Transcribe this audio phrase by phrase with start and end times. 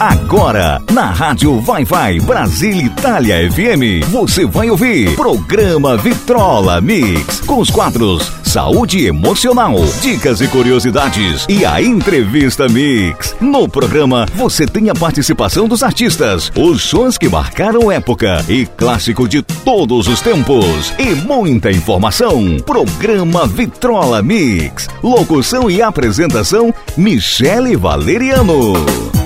[0.00, 7.58] Agora, na Rádio Vai Vai Brasil Itália FM, você vai ouvir Programa Vitrola Mix, com
[7.58, 13.36] os quadros Saúde Emocional, Dicas e Curiosidades e a Entrevista Mix.
[13.42, 19.28] No programa, você tem a participação dos artistas, os sons que marcaram época e clássico
[19.28, 20.94] de todos os tempos.
[20.98, 22.56] E muita informação.
[22.64, 24.88] Programa Vitrola Mix.
[25.02, 29.19] Locução e apresentação, Michele Valeriano.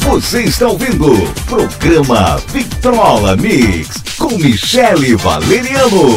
[0.00, 1.10] Você está ouvindo
[1.46, 6.16] programa Vitrola Mix com Michele Valeriano.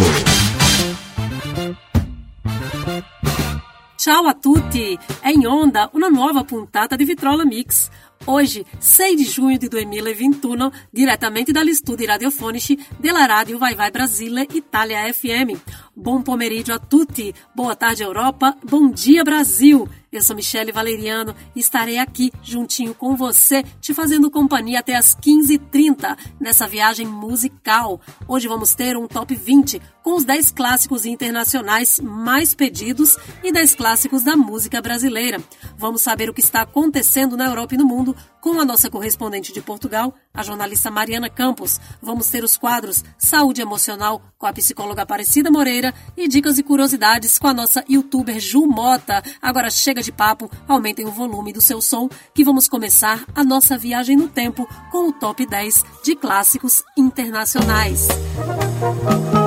[3.96, 4.98] Ciao a tutti!
[5.22, 7.90] È in onda una nuova puntata di Vitrola Mix.
[8.26, 14.46] Oggi, 6 di giugno di 2021, direttamente dagli studi radiofonici della Radio Vai Vai Brasile
[14.52, 15.56] Italia FM.
[16.02, 19.86] Bom pomeriggio a tutti, boa tarde Europa, bom dia Brasil!
[20.12, 25.16] Eu sou Michele Valeriano e estarei aqui juntinho com você, te fazendo companhia até as
[25.16, 28.02] 15h30 nessa viagem musical.
[28.28, 33.76] Hoje vamos ter um top 20 com os 10 clássicos internacionais mais pedidos e 10
[33.76, 35.40] clássicos da música brasileira.
[35.78, 39.54] Vamos saber o que está acontecendo na Europa e no mundo com a nossa correspondente
[39.54, 41.80] de Portugal, a jornalista Mariana Campos.
[42.02, 47.38] Vamos ter os quadros Saúde Emocional com a psicóloga Aparecida Moreira e dicas e curiosidades
[47.38, 49.22] com a nossa youtuber Ju Mota.
[49.42, 53.78] Agora chega de papo, aumentem o volume do seu som que vamos começar a nossa
[53.78, 58.08] viagem no tempo com o top 10 de clássicos internacionais.
[58.40, 59.39] Música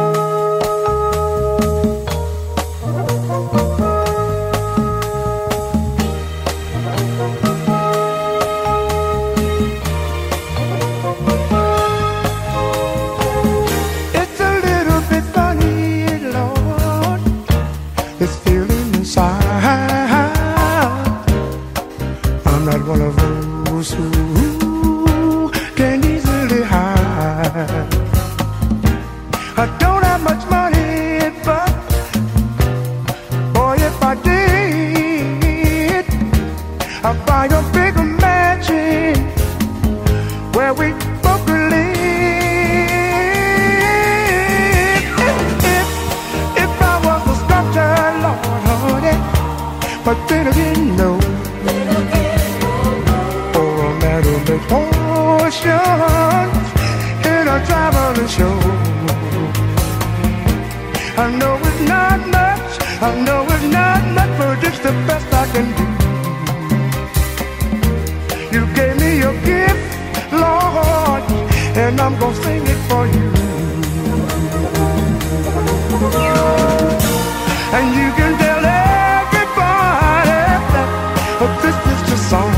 [63.04, 65.86] I know it's not much, but it's the best I can do.
[68.54, 69.82] You gave me your gift,
[70.30, 71.22] Lord,
[71.82, 73.26] and I'm gonna sing it for you.
[77.76, 78.62] And you can tell
[78.94, 80.38] everybody
[81.40, 82.54] that this is the song.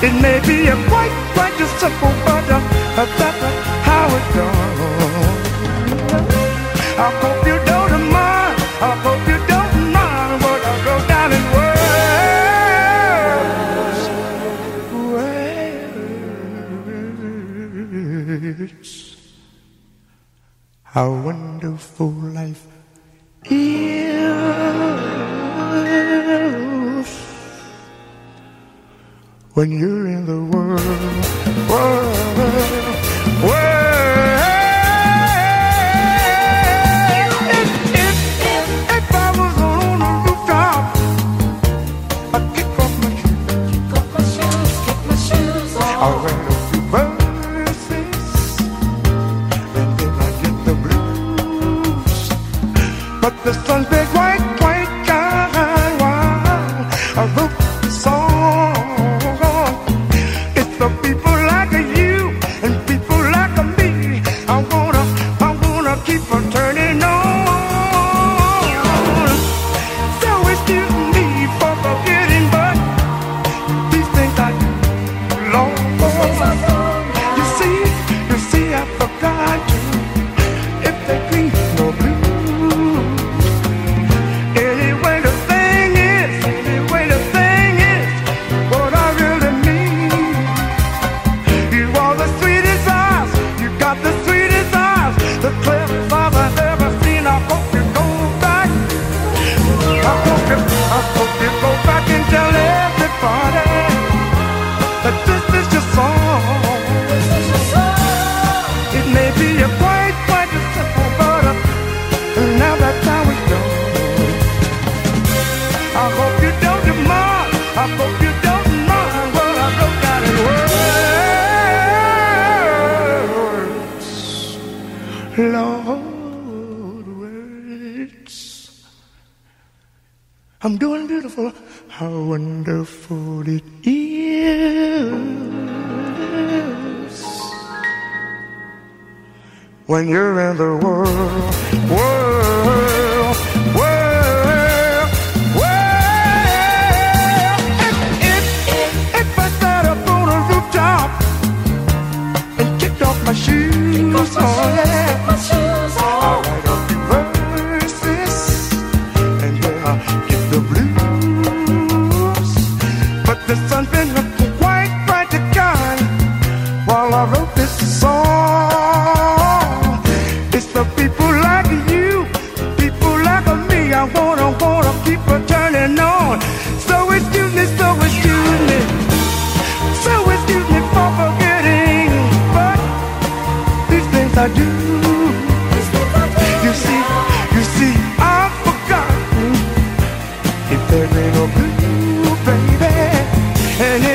[0.00, 2.58] It may be a quite, quite a simple, but uh,
[2.96, 3.40] that's
[3.88, 4.66] how it goes.
[6.98, 7.35] I'll go
[29.56, 32.15] when you're in the world, world,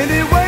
[0.02, 0.41] Você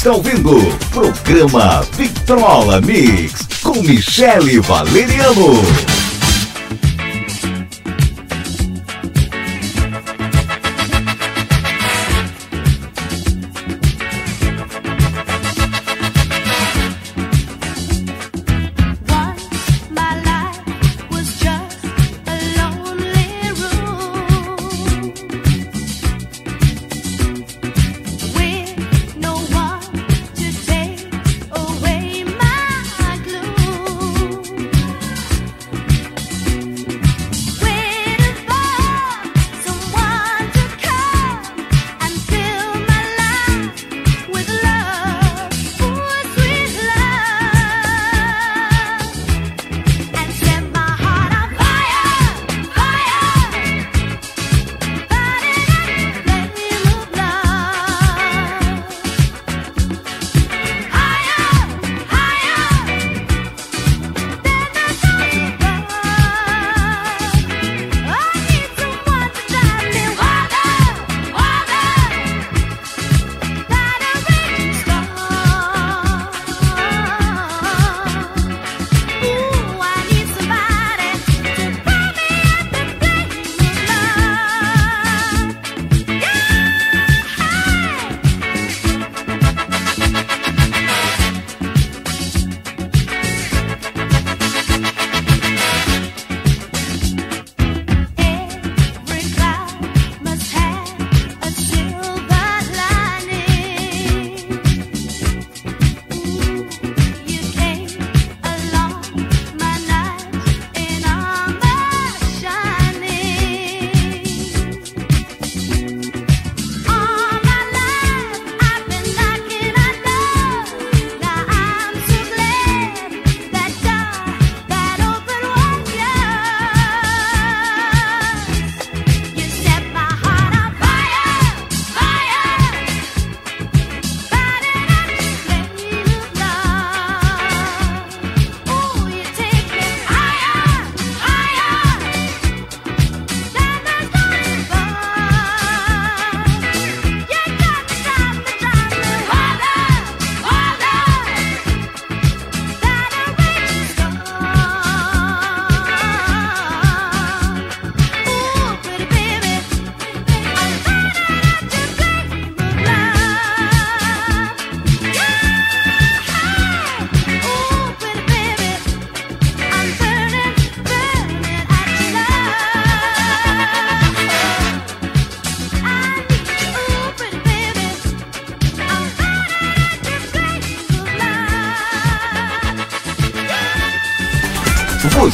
[0.00, 0.56] está ouvindo
[0.92, 5.99] programa Vitrola Mix com Michele Valeriano.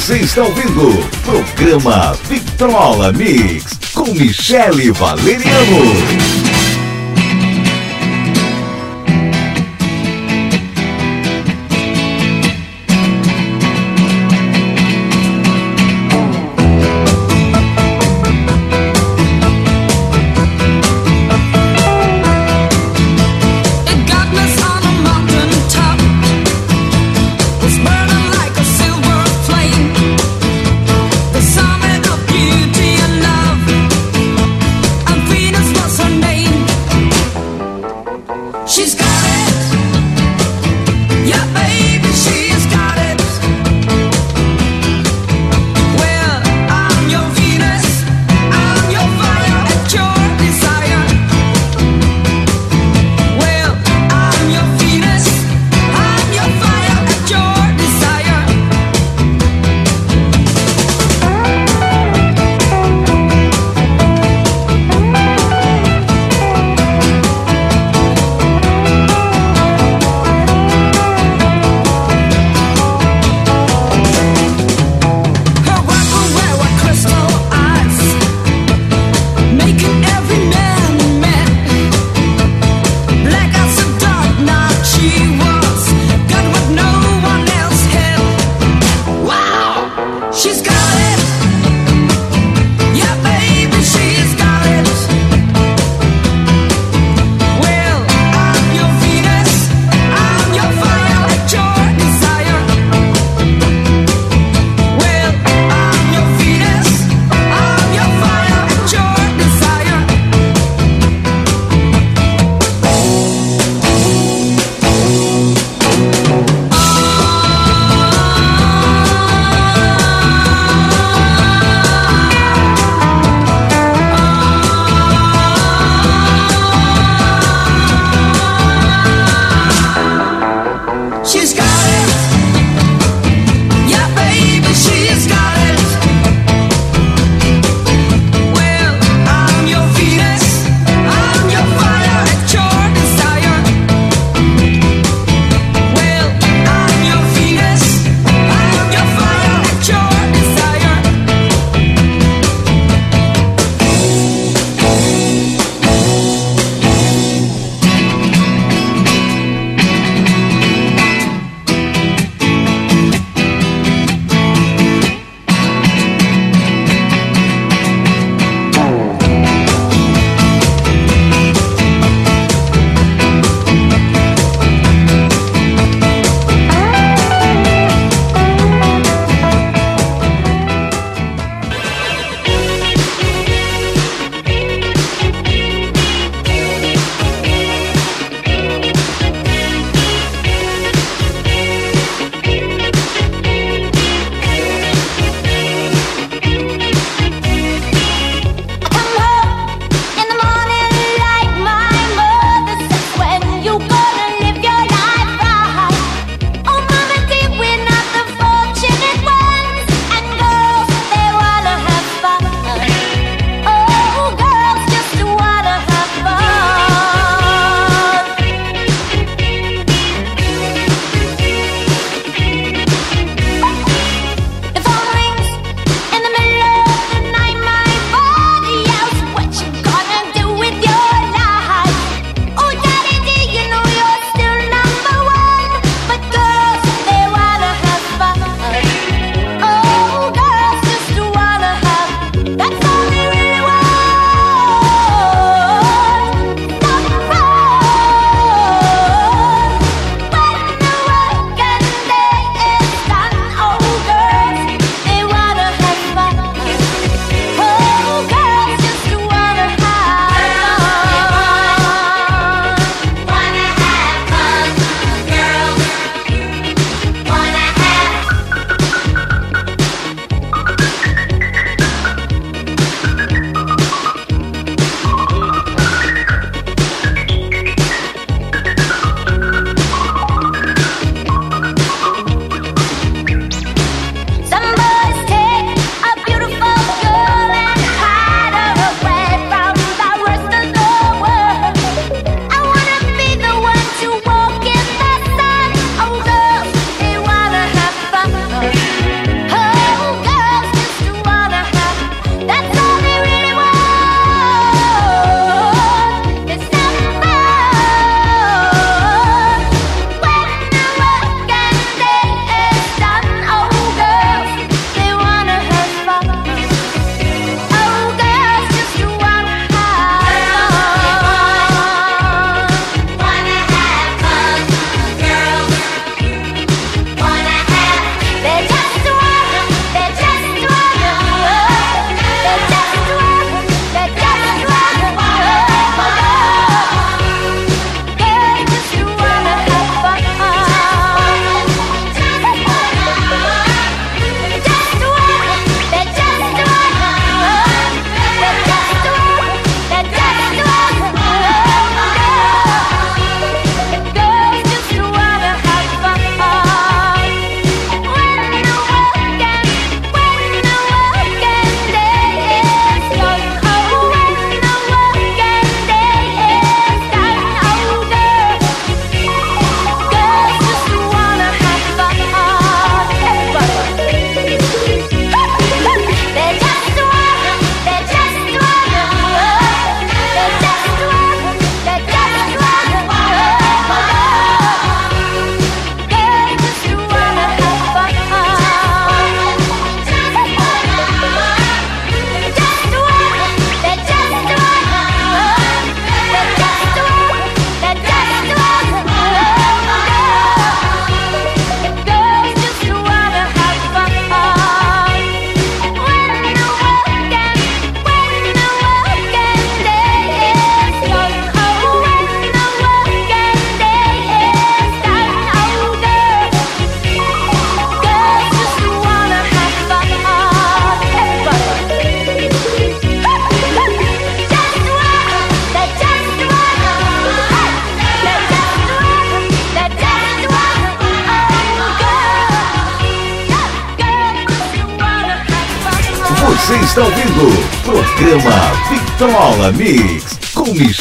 [0.07, 6.46] Você está ouvindo programa Vitrola Mix com Michele Valeriano.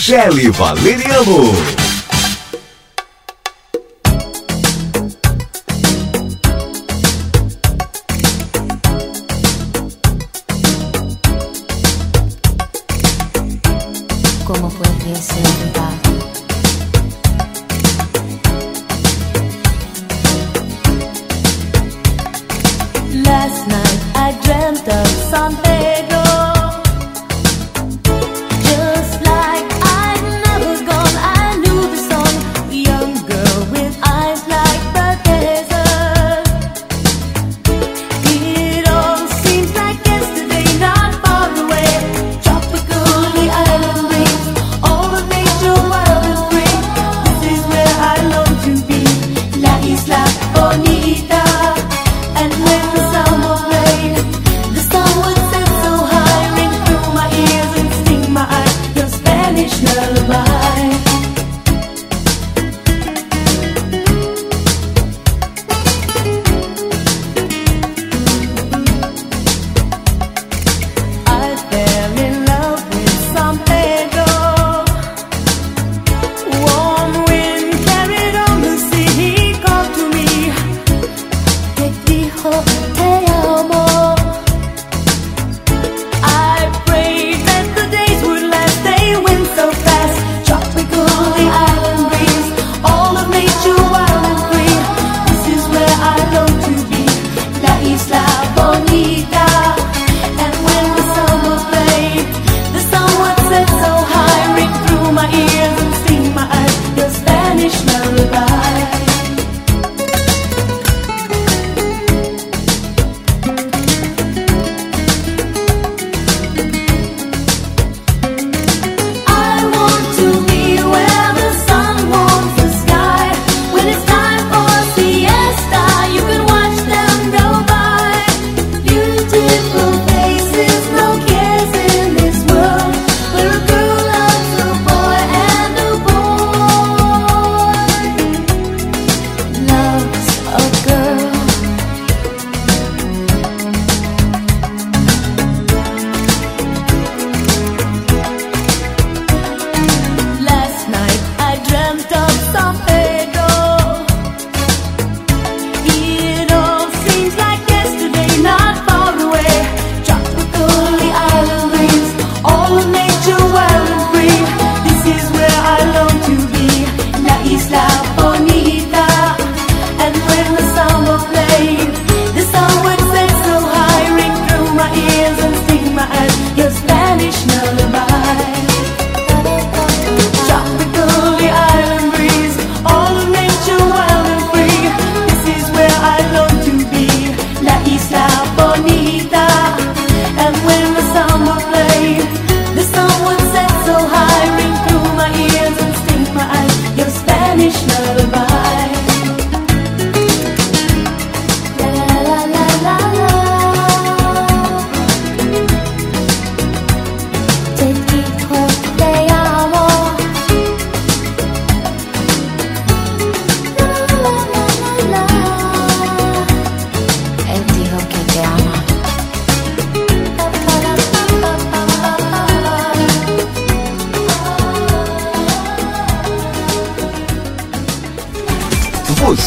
[0.07, 1.74] Michele Valeriano.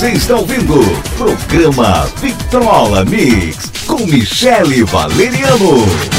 [0.06, 0.80] Está ouvindo
[1.16, 6.17] programa Vitrola Mix com Michele Valeriano.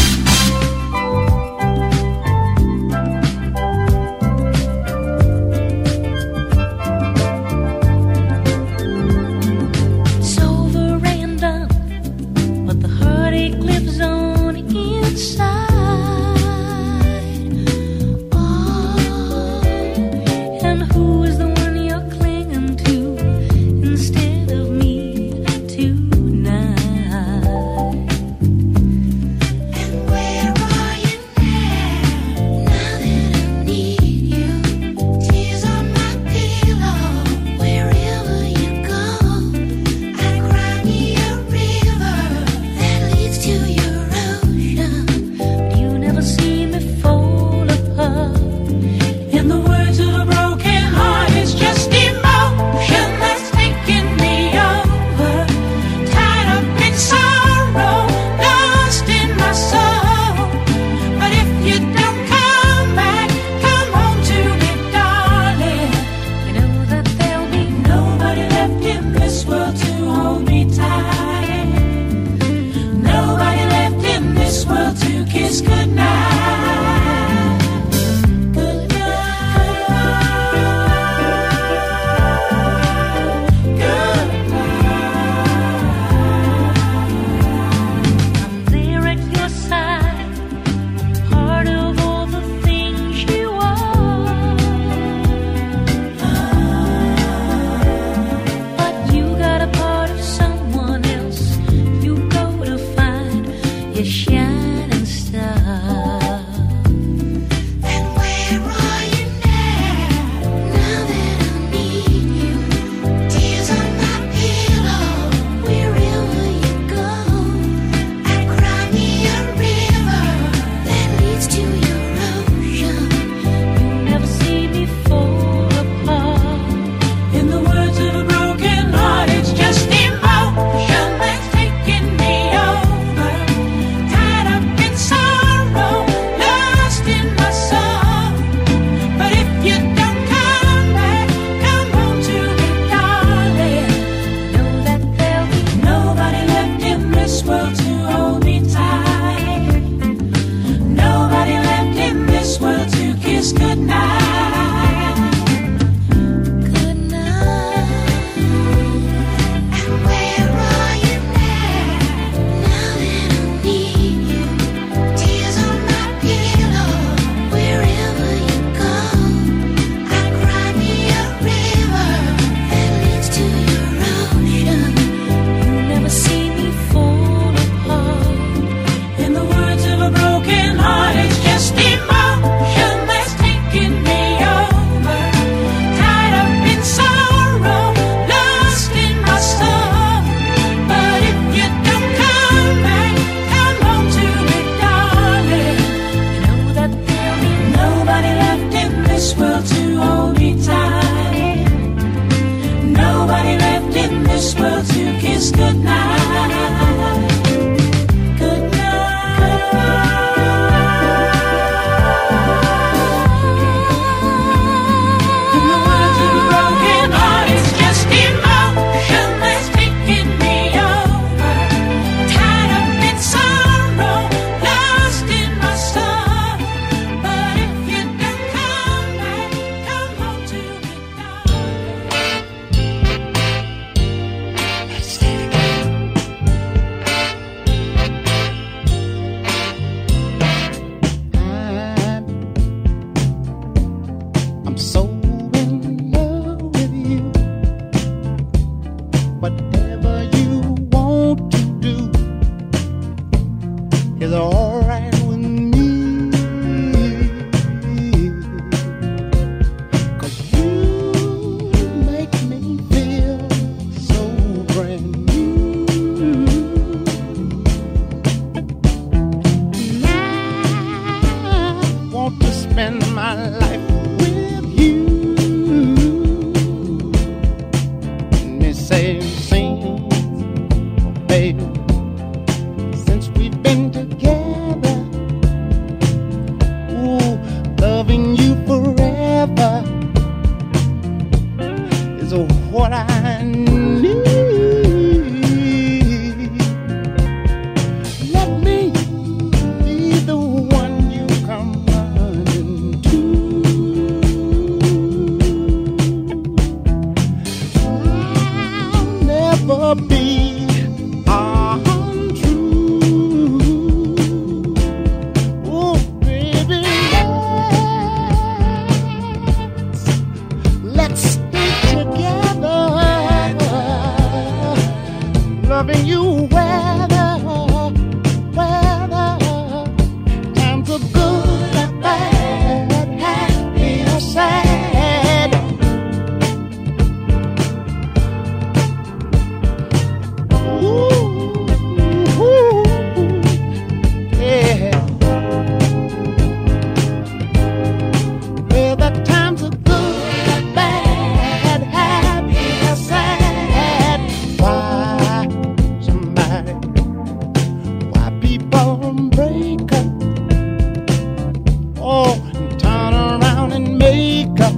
[362.09, 364.73] all and turn around and make up.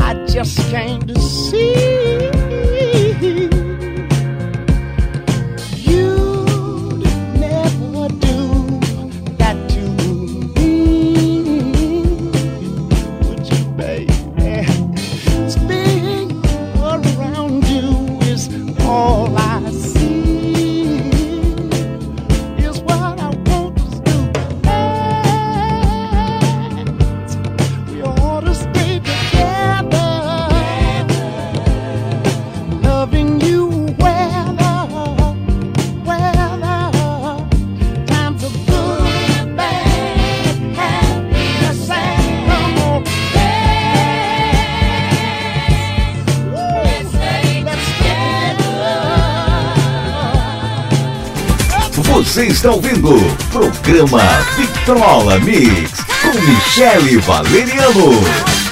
[0.00, 2.15] I just came to see.
[52.66, 53.16] está ouvindo
[53.52, 54.22] programa
[54.56, 58.65] Victrola Mix com Michele Valeriano.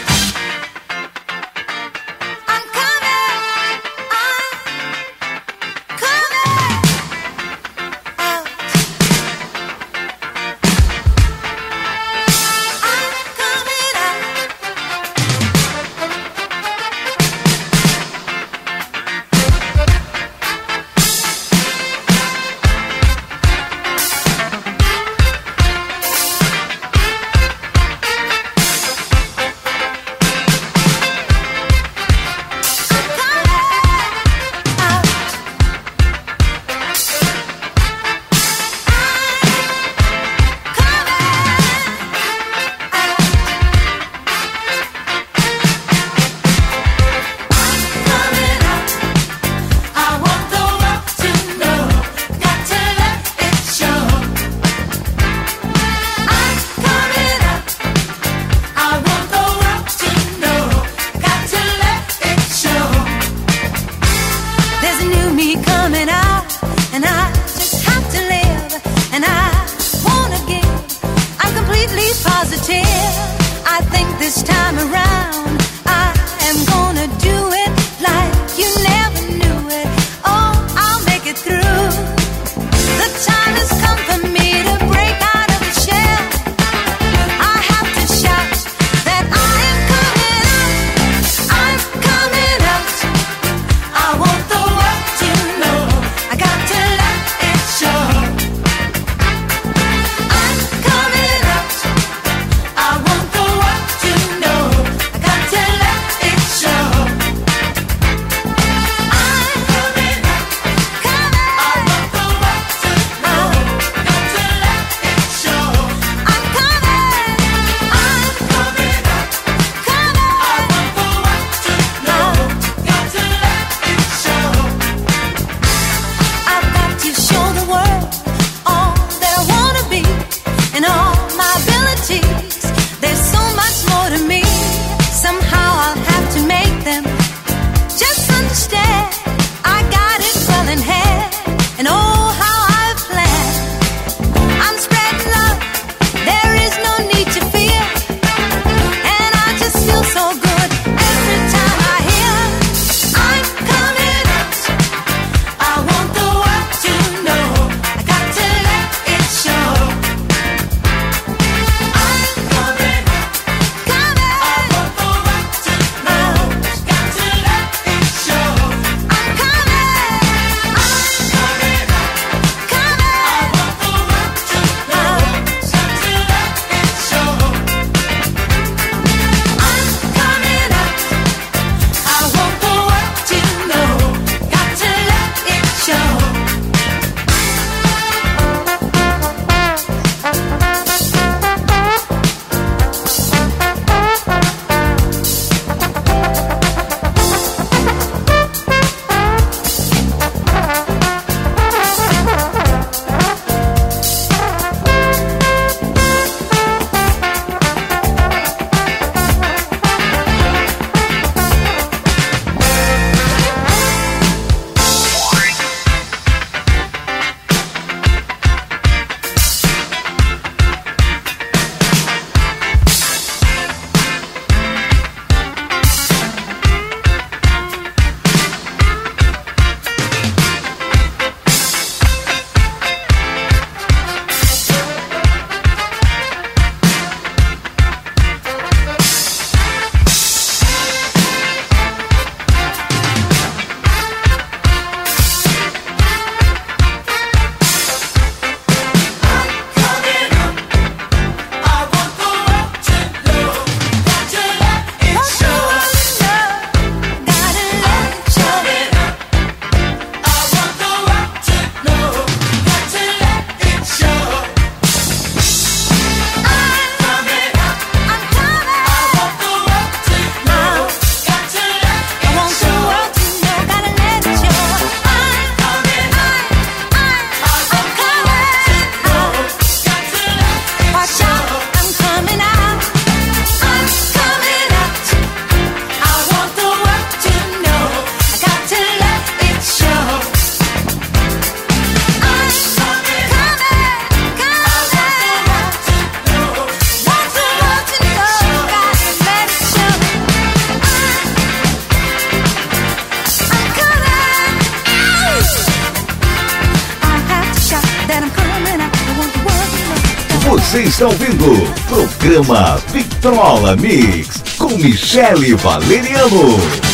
[312.35, 316.94] Programa Vitrola Mix com Michele Valeriano.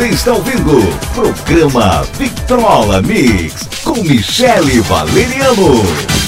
[0.00, 0.80] Você está ouvindo
[1.12, 6.19] programa Vitrola Mix com Michele Valeriano.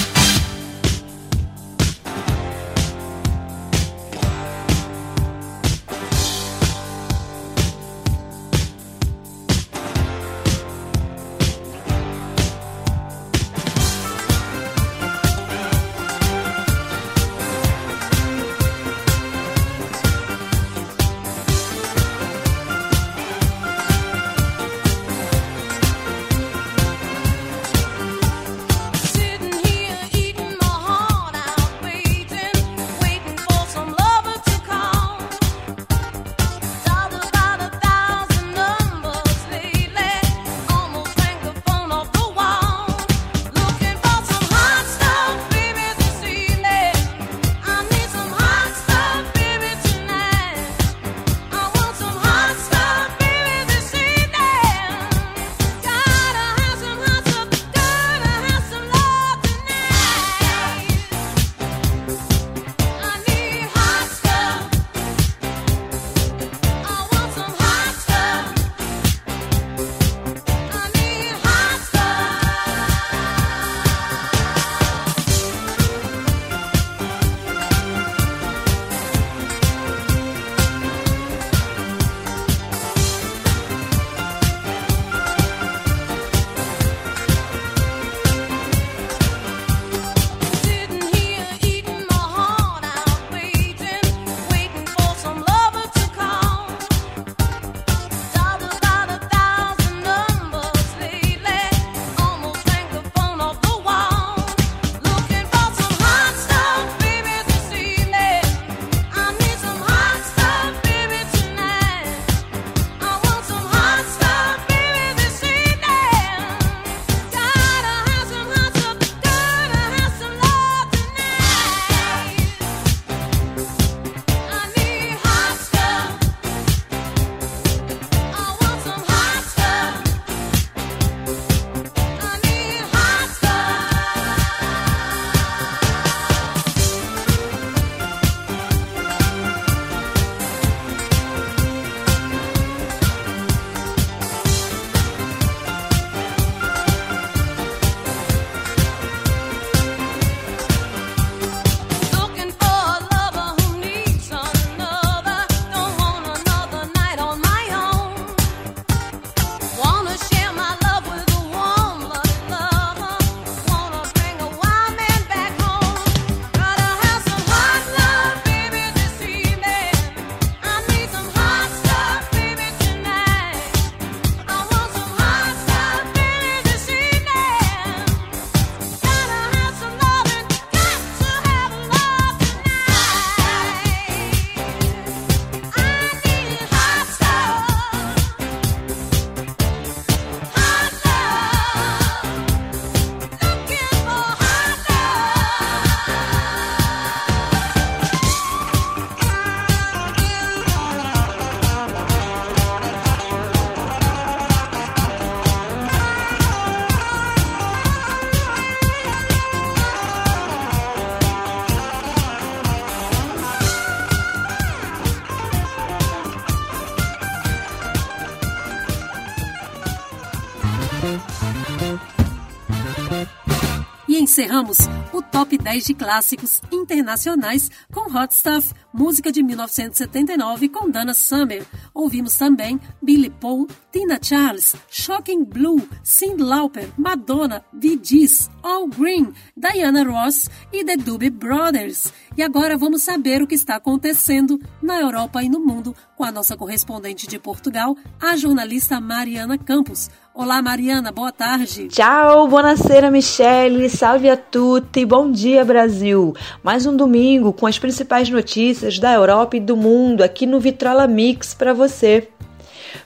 [224.33, 224.77] Encerramos
[225.13, 231.63] o top 10 de clássicos internacionais com Hot Stuff, música de 1979 com Dana Summer.
[231.93, 240.03] Ouvimos também Billy Paul, Tina Charles, Shocking Blue, Cyndi Lauper, Madonna, Gees, All Green, Diana
[240.03, 242.11] Ross e The Doobie Brothers.
[242.35, 246.31] E agora vamos saber o que está acontecendo na Europa e no mundo com a
[246.31, 250.09] nossa correspondente de Portugal, a jornalista Mariana Campos.
[250.35, 251.89] Olá, Mariana, boa tarde.
[251.89, 256.33] Tchau, buonasera, Michele, salve a tutti, bom dia, Brasil.
[256.63, 261.05] Mais um domingo com as principais notícias da Europa e do mundo aqui no Vitrola
[261.05, 262.29] Mix para você.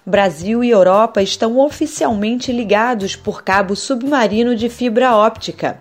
[0.06, 5.80] Brasil e Europa estão oficialmente ligados por cabo submarino de fibra óptica.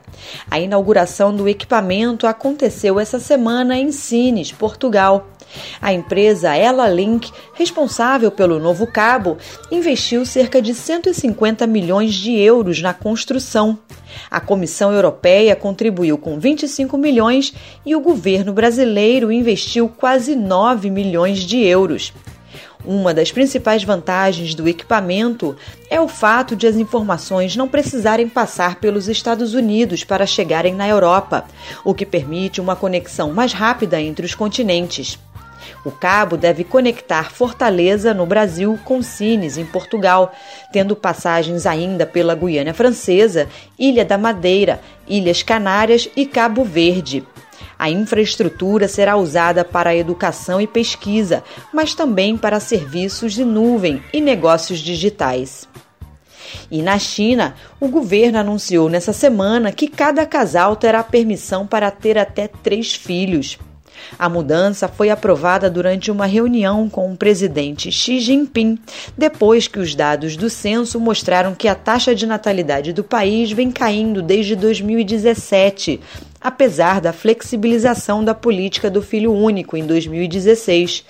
[0.50, 5.28] A inauguração do equipamento aconteceu essa semana em Sines, Portugal.
[5.80, 9.38] A empresa Ela Link, responsável pelo novo cabo,
[9.70, 13.78] investiu cerca de 150 milhões de euros na construção.
[14.30, 17.54] A Comissão Europeia contribuiu com 25 milhões
[17.84, 22.12] e o governo brasileiro investiu quase 9 milhões de euros.
[22.84, 25.56] Uma das principais vantagens do equipamento
[25.90, 30.86] é o fato de as informações não precisarem passar pelos Estados Unidos para chegarem na
[30.86, 31.44] Europa,
[31.84, 35.18] o que permite uma conexão mais rápida entre os continentes.
[35.84, 40.32] O cabo deve conectar Fortaleza, no Brasil, com Sines, em Portugal,
[40.72, 43.48] tendo passagens ainda pela Guiana Francesa,
[43.78, 47.24] Ilha da Madeira, Ilhas Canárias e Cabo Verde.
[47.78, 54.20] A infraestrutura será usada para educação e pesquisa, mas também para serviços de nuvem e
[54.20, 55.68] negócios digitais.
[56.70, 62.16] E na China, o governo anunciou nessa semana que cada casal terá permissão para ter
[62.18, 63.58] até três filhos.
[64.18, 68.78] A mudança foi aprovada durante uma reunião com o presidente Xi Jinping,
[69.16, 73.70] depois que os dados do censo mostraram que a taxa de natalidade do país vem
[73.70, 76.00] caindo desde 2017,
[76.40, 81.04] apesar da flexibilização da política do filho único em 2016.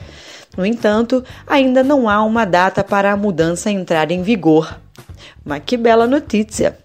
[0.56, 4.78] No entanto, ainda não há uma data para a mudança entrar em vigor.
[5.44, 6.78] Mas que bela notícia!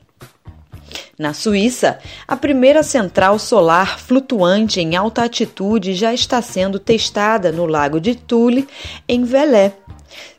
[1.17, 7.67] Na Suíça, a primeira central solar flutuante em alta altitude já está sendo testada no
[7.67, 8.67] lago de Thule,
[9.07, 9.71] em Velay.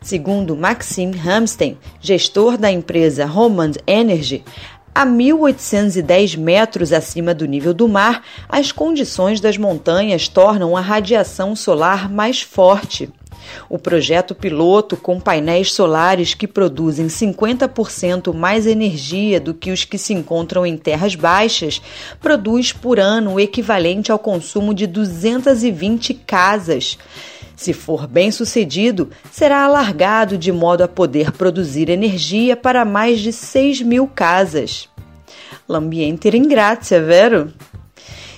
[0.01, 4.45] Segundo Maxime Hamstein, gestor da empresa Romand Energy,
[4.95, 11.57] a 1.810 metros acima do nível do mar, as condições das montanhas tornam a radiação
[11.57, 13.11] solar mais forte.
[13.69, 19.99] O projeto piloto, com painéis solares que produzem 50% mais energia do que os que
[19.99, 21.81] se encontram em terras baixas,
[22.21, 26.99] produz por ano o equivalente ao consumo de 220 casas.
[27.63, 33.33] Se for bem sucedido, será alargado de modo a poder produzir energia para mais de
[33.33, 34.89] 6 mil casas.
[35.69, 37.53] L'ambiente ringrazia, vero?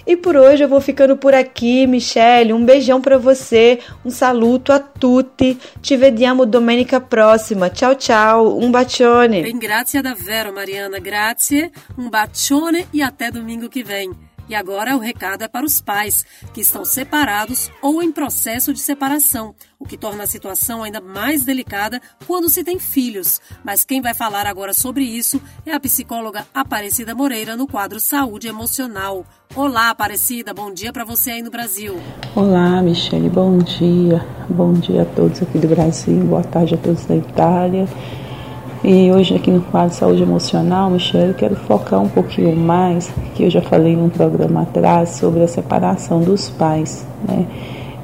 [0.07, 2.53] E por hoje eu vou ficando por aqui, Michele.
[2.53, 5.59] Um beijão para você, um saluto a tutti.
[5.81, 7.70] Ci vediamo domenica prossima.
[7.70, 8.59] Tchau, tchau.
[8.59, 9.41] Um bacione.
[9.41, 10.99] Ringrazia davvero, Mariana.
[11.01, 14.11] Grazie, um bacione e até domingo que vem.
[14.49, 18.80] E agora o recado é para os pais que estão separados ou em processo de
[18.80, 23.40] separação, o que torna a situação ainda mais delicada quando se tem filhos.
[23.64, 28.49] Mas quem vai falar agora sobre isso é a psicóloga Aparecida Moreira no quadro Saúde
[28.49, 29.24] Emocional.
[29.57, 31.97] Olá, Aparecida, bom dia para você aí no Brasil.
[32.34, 34.26] Olá, Michele, bom dia.
[34.51, 37.88] Bom dia a todos aqui do Brasil, boa tarde a todos da Itália.
[38.87, 43.45] E hoje aqui no quadro Saúde Emocional, Michelle, eu quero focar um pouquinho mais, que
[43.45, 47.07] eu já falei num programa atrás, sobre a separação dos pais.
[47.26, 47.47] Né?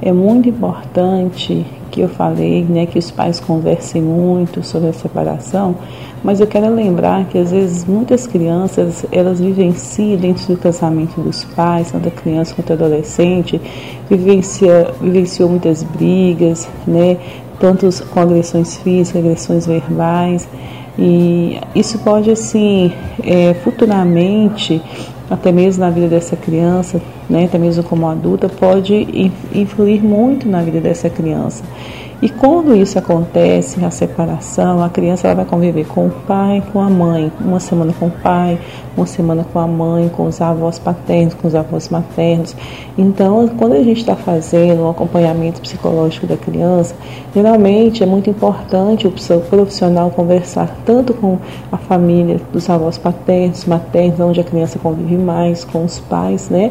[0.01, 5.75] É muito importante que eu falei, né, que os pais conversem muito sobre a separação,
[6.25, 11.45] mas eu quero lembrar que às vezes muitas crianças, elas vivenciam dentro do casamento dos
[11.45, 13.61] pais, tanto a criança quanto a adolescente,
[14.09, 17.19] vivencia, vivenciou muitas brigas, né,
[17.61, 20.49] tanto com agressões físicas, agressões verbais.
[20.99, 22.93] E isso pode, assim,
[23.23, 24.83] é, futuramente,
[25.31, 30.63] até mesmo na vida dessa criança, né, até mesmo como adulta, pode influir muito na
[30.63, 31.63] vida dessa criança.
[32.23, 36.79] E quando isso acontece, a separação, a criança ela vai conviver com o pai, com
[36.79, 38.59] a mãe, uma semana com o pai,
[38.95, 42.55] uma semana com a mãe, com os avós paternos, com os avós maternos.
[42.99, 46.95] Então, quando a gente está fazendo um acompanhamento psicológico da criança,
[47.35, 49.13] geralmente é muito importante o
[49.49, 51.39] profissional conversar tanto com
[51.73, 56.71] a família dos avós paternos, maternos, onde a criança convive mais, com os pais, né?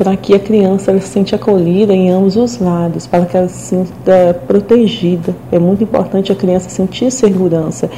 [0.00, 3.48] Para que a criança ela se sente acolhida em ambos os lados, para que ela
[3.48, 5.36] se sinta protegida.
[5.52, 7.90] É muito importante a criança sentir segurança.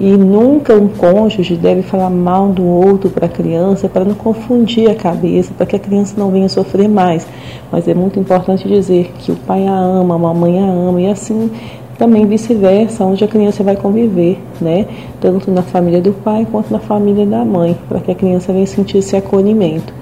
[0.00, 4.90] E nunca um cônjuge deve falar mal do outro para a criança, para não confundir
[4.90, 7.24] a cabeça, para que a criança não venha sofrer mais.
[7.70, 11.06] Mas é muito importante dizer que o pai a ama, a mamãe a ama, e
[11.06, 11.52] assim
[11.96, 14.86] também vice-versa, onde a criança vai conviver, né?
[15.20, 18.66] Tanto na família do pai quanto na família da mãe, para que a criança venha
[18.66, 19.94] sentir esse acolhimento.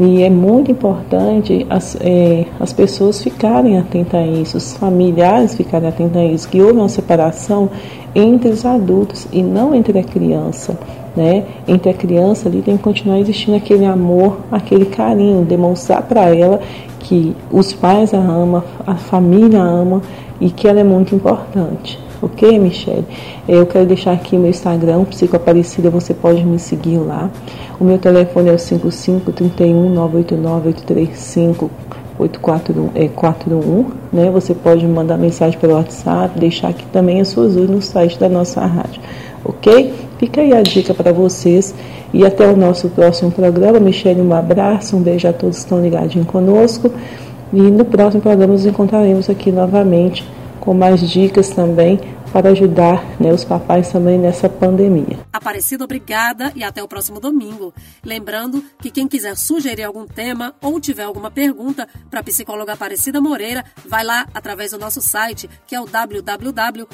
[0.00, 5.88] E é muito importante as, é, as pessoas ficarem atentas a isso, os familiares ficarem
[5.88, 7.68] atentos a isso, que houve uma separação
[8.14, 10.78] entre os adultos e não entre a criança.
[11.16, 11.44] Né?
[11.66, 16.60] Entre a criança ali tem que continuar existindo aquele amor, aquele carinho, demonstrar para ela
[17.00, 20.00] que os pais a amam, a família a ama
[20.40, 21.98] e que ela é muito importante.
[22.20, 23.04] Ok, Michelle?
[23.48, 27.30] Eu quero deixar aqui meu Instagram, Psicoaparecida, você pode me seguir lá.
[27.78, 31.70] O meu telefone é o 55 31 989 835
[32.18, 34.30] 841, né?
[34.32, 38.60] Você pode mandar mensagem pelo WhatsApp, deixar aqui também as suas no site da nossa
[38.66, 39.00] rádio,
[39.44, 39.94] ok?
[40.18, 41.72] Fica aí a dica para vocês
[42.12, 43.78] e até o nosso próximo programa.
[43.78, 46.90] Michele, um abraço, um beijo a todos que estão ligadinhos conosco
[47.52, 50.24] e no próximo programa nos encontraremos aqui novamente
[50.68, 51.98] com mais dicas também
[52.30, 55.18] para ajudar né, os papais também nessa pandemia.
[55.32, 57.72] Aparecida, obrigada e até o próximo domingo.
[58.04, 63.18] Lembrando que quem quiser sugerir algum tema ou tiver alguma pergunta para a psicóloga Aparecida
[63.18, 66.86] Moreira, vai lá através do nosso site, que é o www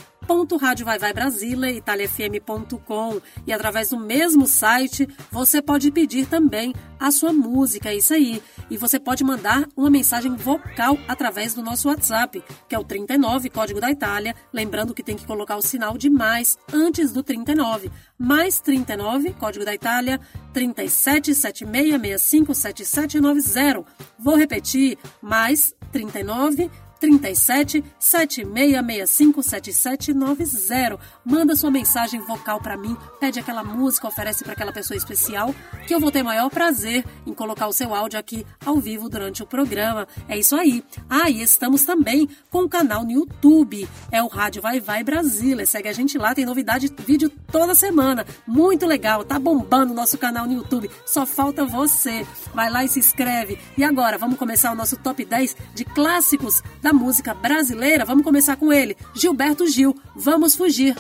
[1.71, 8.15] italiafm.com e através do mesmo site você pode pedir também a sua música, é isso
[8.15, 8.43] aí.
[8.71, 13.51] E você pode mandar uma mensagem vocal através do nosso WhatsApp, que é o 39,
[13.51, 17.91] código da Itália, lembrando que tem que colocar o sinal de mais antes do 39.
[18.19, 20.19] Mais 39, código da Itália,
[20.53, 23.85] 37 76 65 7790.
[24.19, 26.71] Vou repetir, mais 39
[27.05, 30.99] 37 7665 7790.
[31.23, 35.55] Manda sua mensagem vocal para mim, pede aquela música, oferece para aquela pessoa especial,
[35.87, 39.43] que eu vou ter maior prazer em colocar o seu áudio aqui ao vivo durante
[39.43, 40.09] o programa.
[40.29, 40.83] É isso aí.
[41.09, 43.87] Ah, e estamos também com o canal no YouTube.
[44.11, 45.67] É o Rádio Vai Vai Brasília.
[45.67, 48.25] Segue a gente lá, tem novidade, vídeo toda semana.
[48.47, 50.91] Muito legal, tá bombando o nosso canal no YouTube.
[51.05, 52.27] Só falta você.
[52.55, 53.59] Vai lá e se inscreve.
[53.77, 58.05] E agora, vamos começar o nosso top 10 de clássicos da música brasileira.
[58.05, 59.95] Vamos começar com ele, Gilberto Gil.
[60.15, 60.97] Vamos fugir.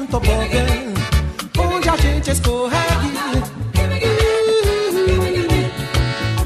[0.00, 0.66] um tobogã,
[1.58, 3.12] onde a gente escorregue.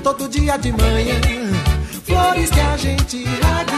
[0.02, 1.20] Todo dia de manhã,
[2.04, 3.76] flores que a gente regue.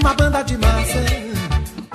[0.00, 1.04] Uma banda de maçã,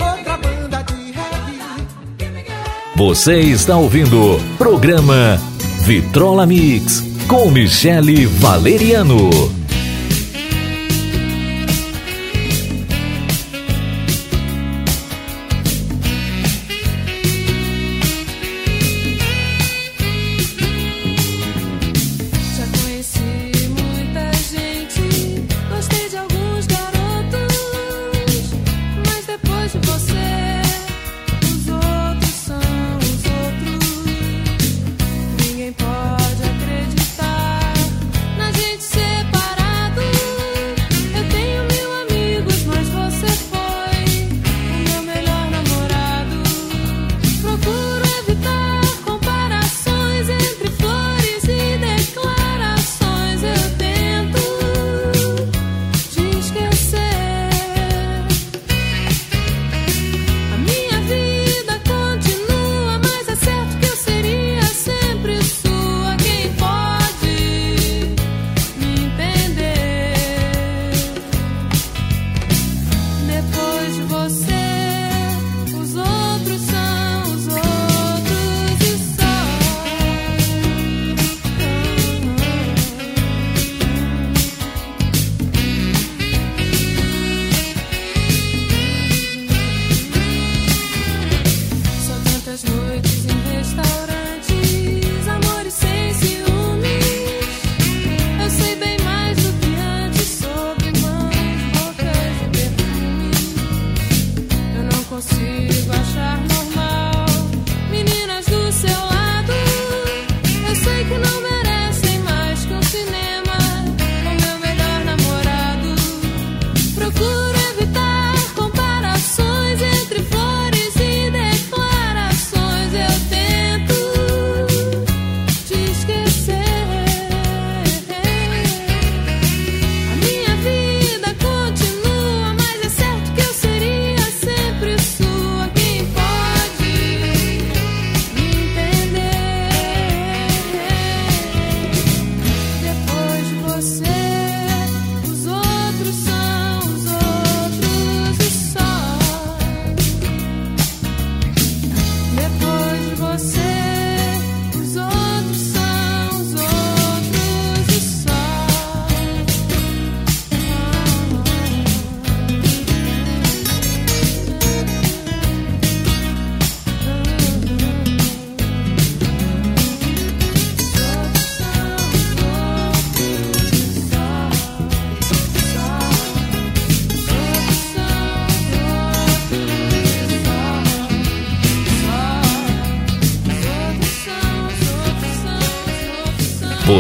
[0.01, 2.57] outra banda de reggae.
[2.95, 5.39] Você está ouvindo programa
[5.83, 9.29] Vitrola Mix com Michele Valeriano.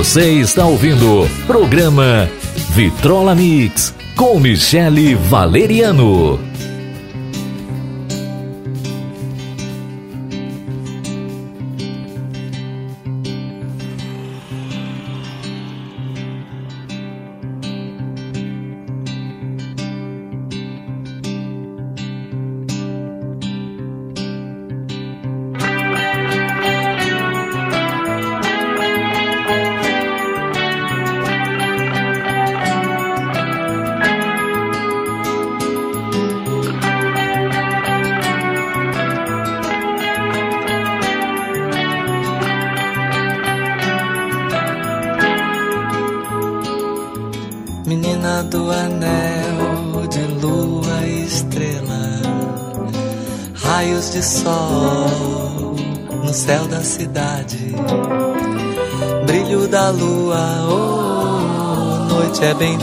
[0.05, 2.29] Você está ouvindo programa
[2.69, 6.39] Vitrola Mix com Michele Valeriano.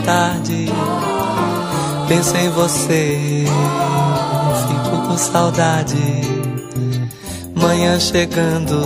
[0.05, 0.66] tarde.
[2.09, 3.44] Penso em você,
[4.68, 5.96] fico com saudade.
[7.55, 8.78] Manhã chegando,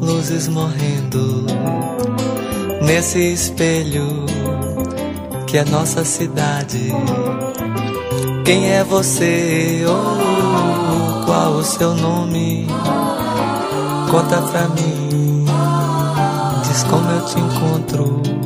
[0.00, 1.46] luzes morrendo.
[2.82, 4.26] Nesse espelho
[5.46, 6.92] que é nossa cidade.
[8.44, 9.84] Quem é você?
[9.86, 12.66] Oh, qual o seu nome?
[14.10, 15.44] Conta pra mim,
[16.64, 18.39] diz como eu te encontro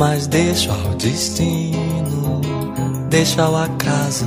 [0.00, 2.40] mas deixa ao destino,
[3.10, 4.24] deixa ao acaso.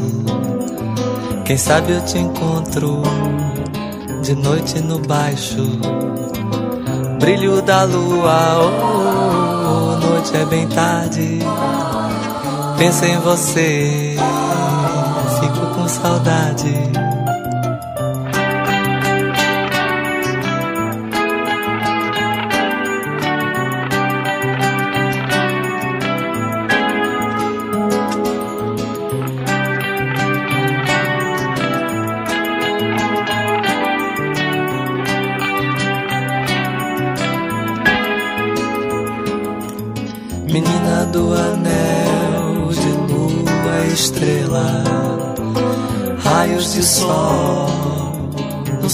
[1.46, 3.02] Quem sabe eu te encontro
[4.22, 5.68] de noite no baixo.
[7.20, 11.40] Brilho da lua, oh, noite é bem tarde.
[12.78, 14.16] Penso em você,
[15.40, 17.03] fico com saudade.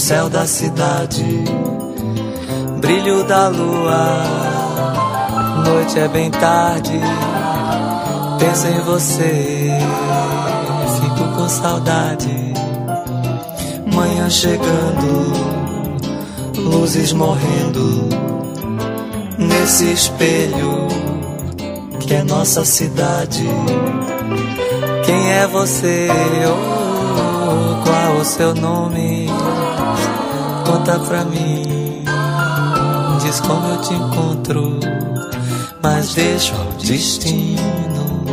[0.10, 1.24] Céu da cidade,
[2.82, 4.24] brilho da lua,
[5.64, 7.00] noite é bem tarde.
[8.40, 9.70] Penso em você,
[11.00, 12.54] fico com saudade.
[13.94, 15.32] Manhã chegando,
[16.58, 18.10] luzes morrendo
[19.38, 20.88] nesse espelho
[22.00, 23.48] que é nossa cidade.
[25.06, 26.08] Quem é você?
[26.48, 26.79] Oh,
[28.20, 29.28] o seu nome?
[30.66, 32.04] Conta pra mim.
[33.22, 34.80] Diz como eu te encontro.
[35.82, 38.26] Mas deixa ao destino,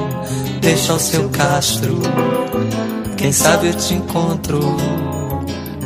[0.61, 2.01] deixa ao seu castro.
[3.17, 4.61] Quem sabe eu te encontro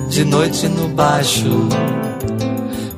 [0.08, 1.68] de noite no baixo.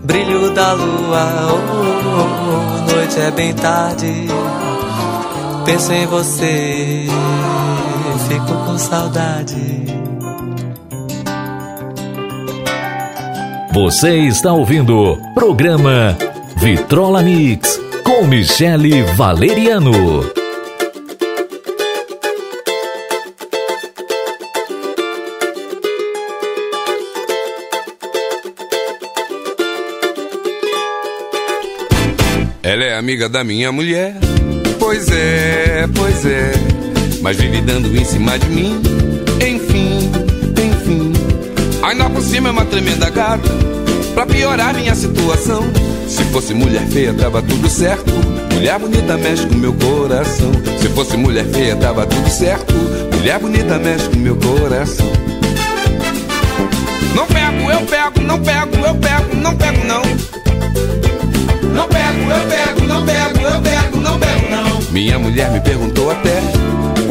[0.05, 4.29] Brilho da lua, oh, noite é bem tarde.
[5.65, 7.07] Penso em você,
[8.29, 9.82] fico com saudade.
[13.73, 16.15] Você está ouvindo programa
[16.59, 20.31] Vitrola Mix com Michele Valeriano.
[32.63, 34.15] Ela é amiga da minha mulher.
[34.79, 36.53] Pois é, pois é.
[37.23, 39.12] Mas vive dando em cima de mim.
[41.93, 43.51] Ainda por cima é uma tremenda gata.
[44.15, 45.63] Pra piorar minha situação.
[46.09, 48.11] Se fosse mulher feia, tava tudo certo.
[48.55, 50.53] Mulher bonita mexe com meu coração.
[50.81, 52.73] Se fosse mulher feia, tava tudo certo.
[53.15, 55.07] Mulher bonita mexe com meu coração.
[57.15, 60.03] Não pego, eu pego, não pego, eu pego, não pego, não.
[61.75, 64.93] Não pego, eu pego, não pego, eu pego, não pego, não.
[64.93, 66.41] Minha mulher me perguntou até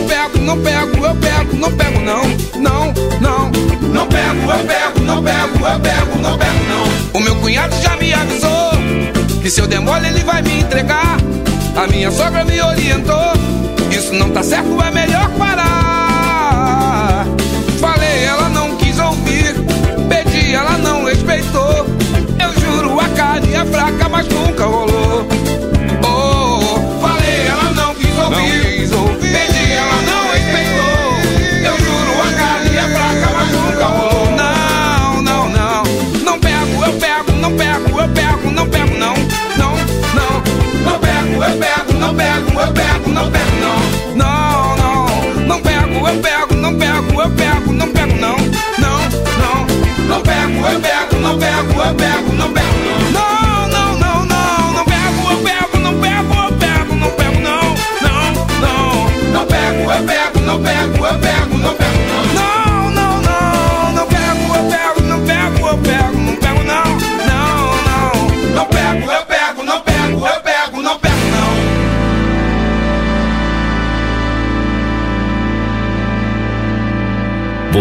[0.00, 2.22] Não pego, não pego, eu pego, não pego, não,
[2.56, 3.50] não, não.
[3.92, 7.20] Não pego, eu pego, não pego, eu pego, não pego, não.
[7.20, 8.70] O meu cunhado já me avisou
[9.42, 11.18] que se eu demole ele vai me entregar.
[11.76, 13.32] A minha sogra me orientou,
[13.90, 17.26] isso não tá certo, é melhor parar.
[17.78, 19.54] Falei, ela não quis ouvir,
[20.08, 21.86] pedi, ela não respeitou.
[22.38, 24.89] Eu juro, a carne é fraca, mas nunca rolou.
[43.10, 43.76] Pego, não pego, não,
[44.16, 48.36] não, não, não pego, eu pego, não pego, eu pego, não pego, não,
[48.78, 49.00] não,
[49.38, 49.66] não,
[50.06, 52.66] não pego, eu pego, não pego, eu pego, não pego,
[53.12, 57.40] não, não, não, não, não, não pego, eu pego, não pego, eu pego, não pego,
[57.40, 61.99] não, não, não, não pego, eu pego, não pego, eu pego, não pego,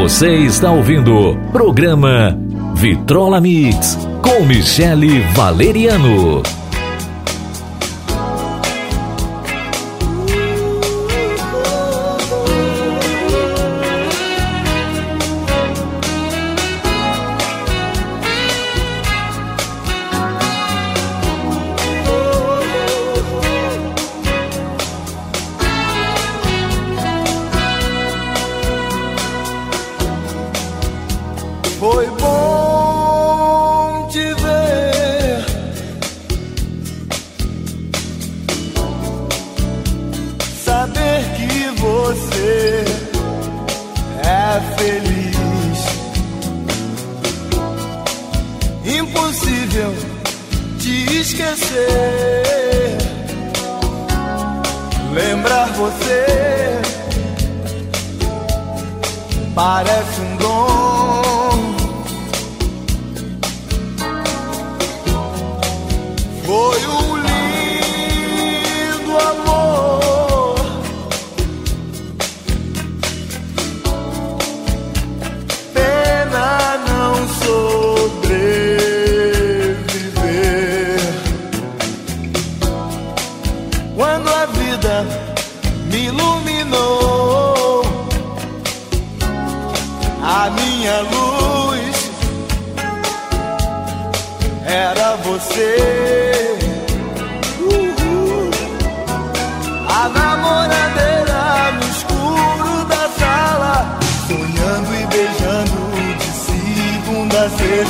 [0.10, 2.36] Você está ouvindo o programa
[2.74, 6.42] Vitrola Mix com Michele Valeriano.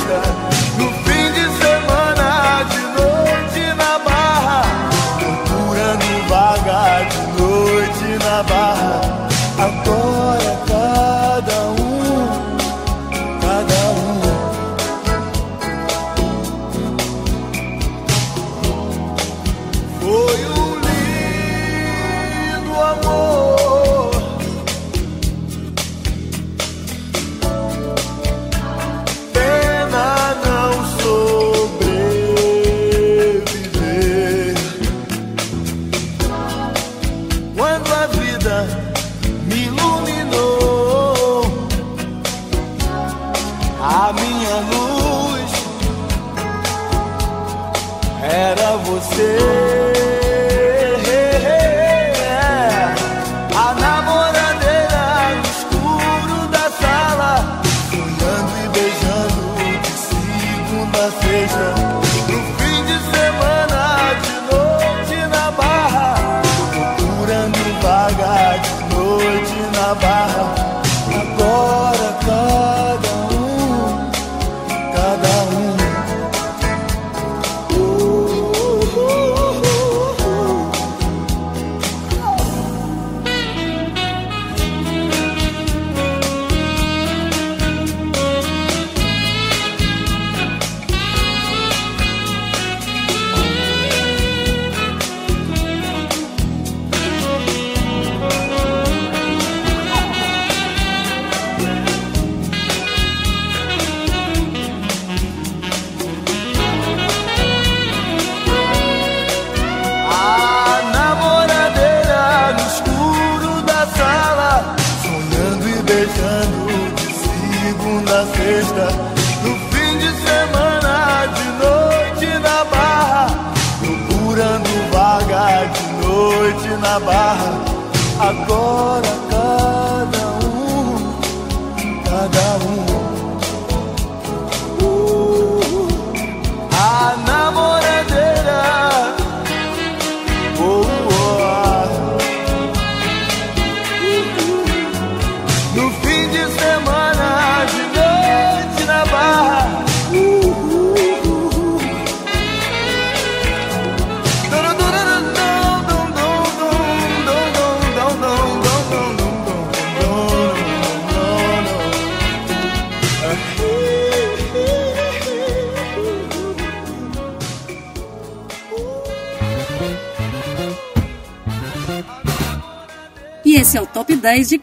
[0.06, 0.49] the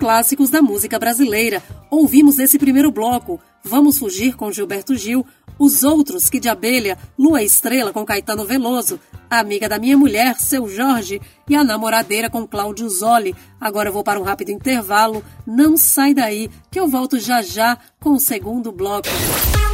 [0.08, 1.62] clássicos da música brasileira.
[1.92, 5.26] Ouvimos nesse primeiro bloco Vamos Fugir com Gilberto Gil,
[5.60, 10.70] Os Outros que de Abelha, Lua Estrela com Caetano Veloso, Amiga da Minha Mulher, Seu
[10.70, 11.20] Jorge
[11.50, 13.36] e A Namoradeira com Cláudio Zoli.
[13.60, 15.22] Agora eu vou para um rápido intervalo.
[15.46, 19.10] Não sai daí que eu volto já já com o segundo bloco.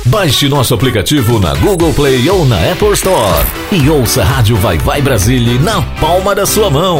[0.07, 4.80] Baixe nosso aplicativo na Google Play ou na Apple Store e ouça a Rádio Vai
[4.80, 6.99] Vai Brasília na palma da sua mão.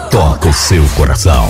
[0.11, 1.47] toca o seu coração.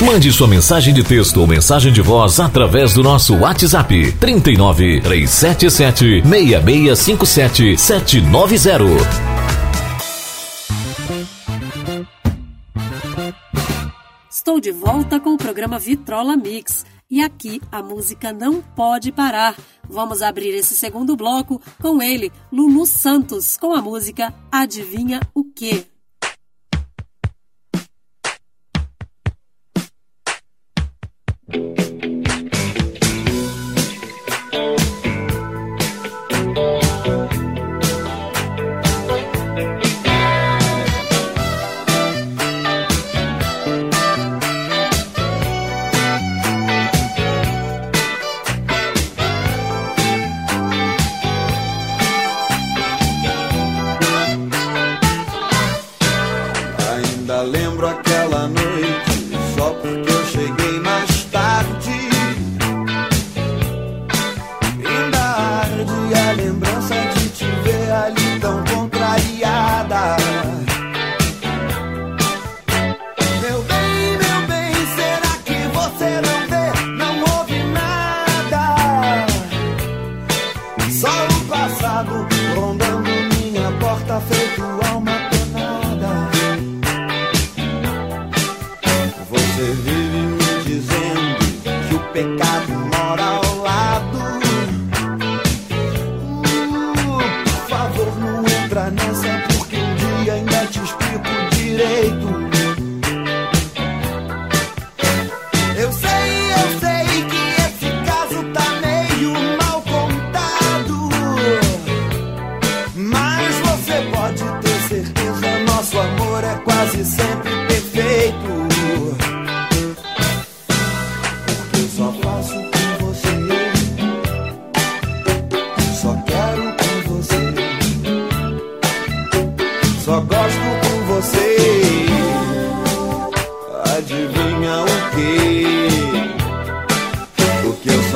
[0.00, 6.22] Mande sua mensagem de texto ou mensagem de voz através do nosso WhatsApp 39 377
[6.22, 9.04] 6657 790.
[14.30, 16.86] Estou de volta com o programa Vitrola Mix.
[17.10, 19.56] E aqui a música não pode parar.
[19.88, 25.84] Vamos abrir esse segundo bloco com ele, Lulu Santos, com a música Adivinha o quê?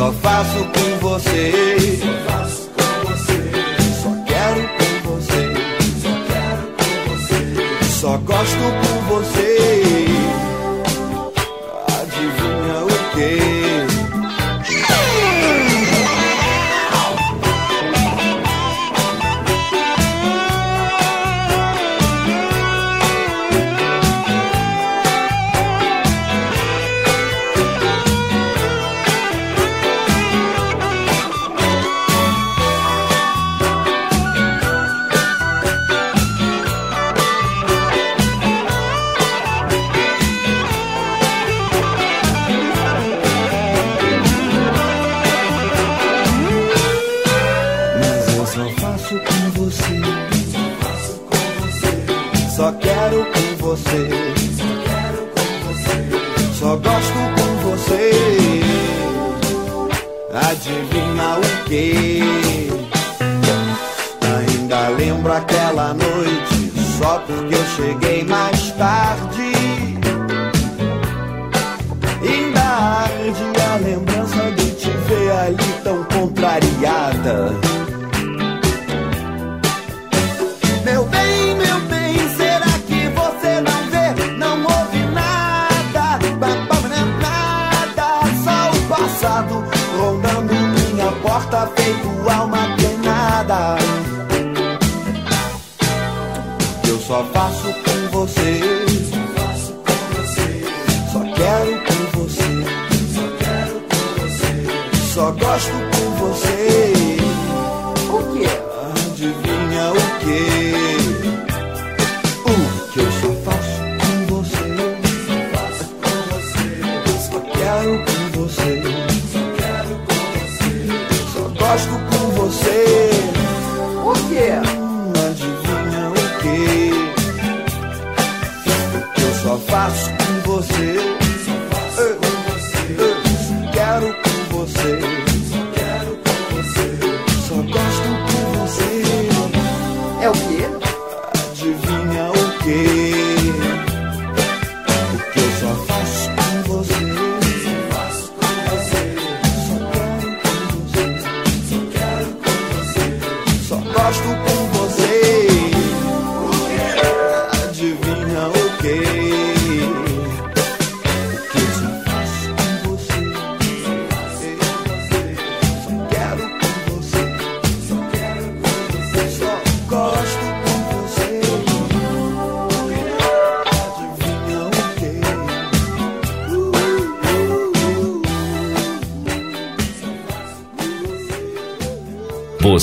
[0.01, 1.53] Só faço com você.
[2.01, 3.39] Só faço com você.
[4.03, 5.43] Só quero com você.
[6.01, 7.41] Só quero com você.
[8.01, 8.90] Só gosto com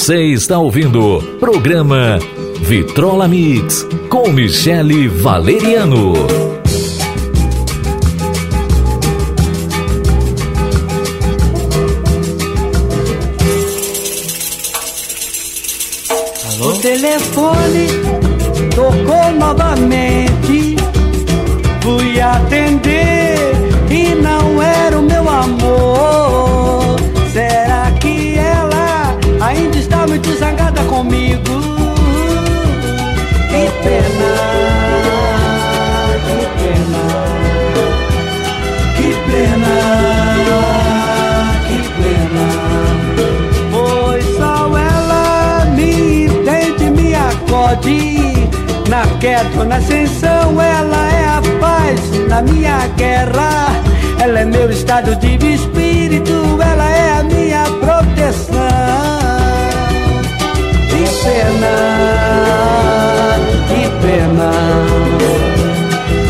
[0.07, 2.17] Você está ouvindo programa
[2.61, 6.13] Vitrola Mix com Michele Valeriano.
[16.61, 17.87] O telefone
[18.73, 20.77] tocou novamente.
[21.81, 22.96] Fui atender
[30.85, 31.57] comigo?
[33.49, 34.31] Que pena,
[36.25, 37.03] que pena,
[38.95, 39.75] que pena,
[41.67, 42.47] que pena.
[43.71, 48.01] Pois só ela me entende, me acode.
[48.89, 53.67] Na queda ou na ascensão, ela é a paz na minha guerra.
[54.19, 59.16] Ela é meu estado de espírito, ela é a minha proteção.
[61.27, 61.75] Pena,
[63.67, 64.51] que pena,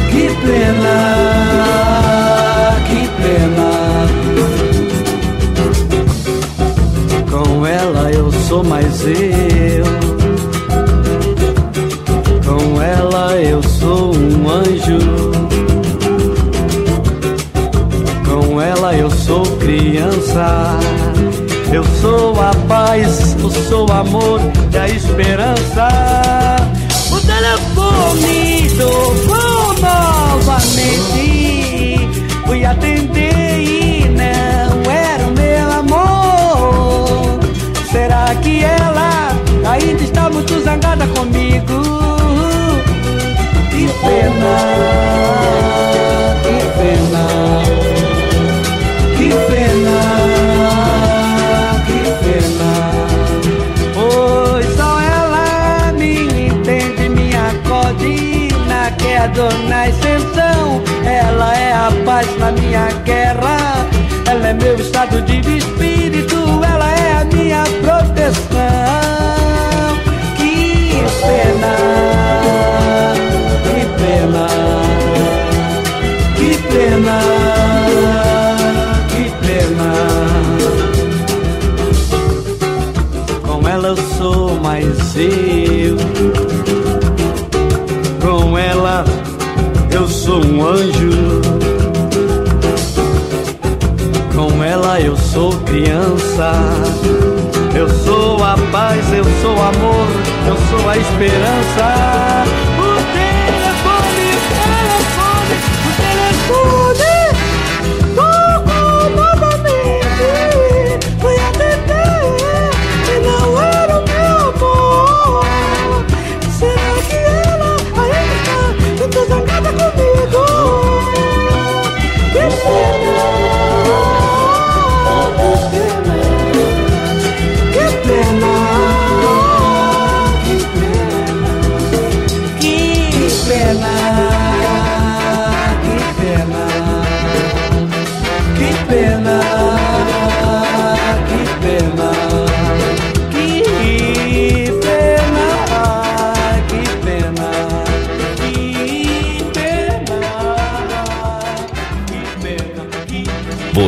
[0.09, 0.97] que pena,
[2.87, 3.69] que pena.
[7.29, 9.85] Com ela eu sou mais eu.
[12.43, 14.99] Com ela eu sou um anjo.
[18.25, 20.79] Com ela eu sou criança.
[21.71, 24.39] Eu sou a paz, eu sou o amor
[24.73, 25.87] e a esperança.
[27.11, 31.27] O telefone tocou novamente.
[32.45, 37.39] Fui atender e não era o meu amor.
[37.91, 39.35] Será que ela
[39.69, 41.83] ainda está muito zangada comigo?
[43.69, 44.57] Que pena,
[59.17, 60.83] na queda ou na ascensão.
[61.05, 63.87] Ela é a paz na minha guerra.
[64.29, 68.37] Ela é meu estado de espírito, ela é a minha proteção.
[70.35, 71.73] Que pena,
[73.63, 74.46] que pena,
[90.57, 91.09] um anjo.
[94.35, 96.51] Com ela eu sou criança.
[97.75, 100.07] Eu sou a paz, eu sou amor,
[100.47, 102.66] eu sou a esperança.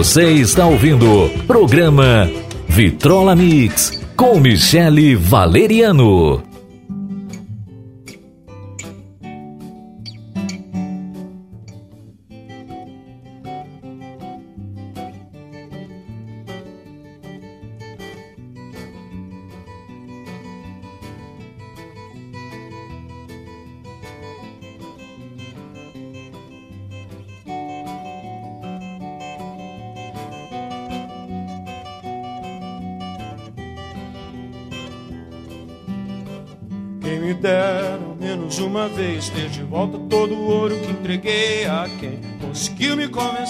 [0.09, 2.27] Você está ouvindo programa
[2.67, 6.48] Vitrola Mix com Michele Valeriano.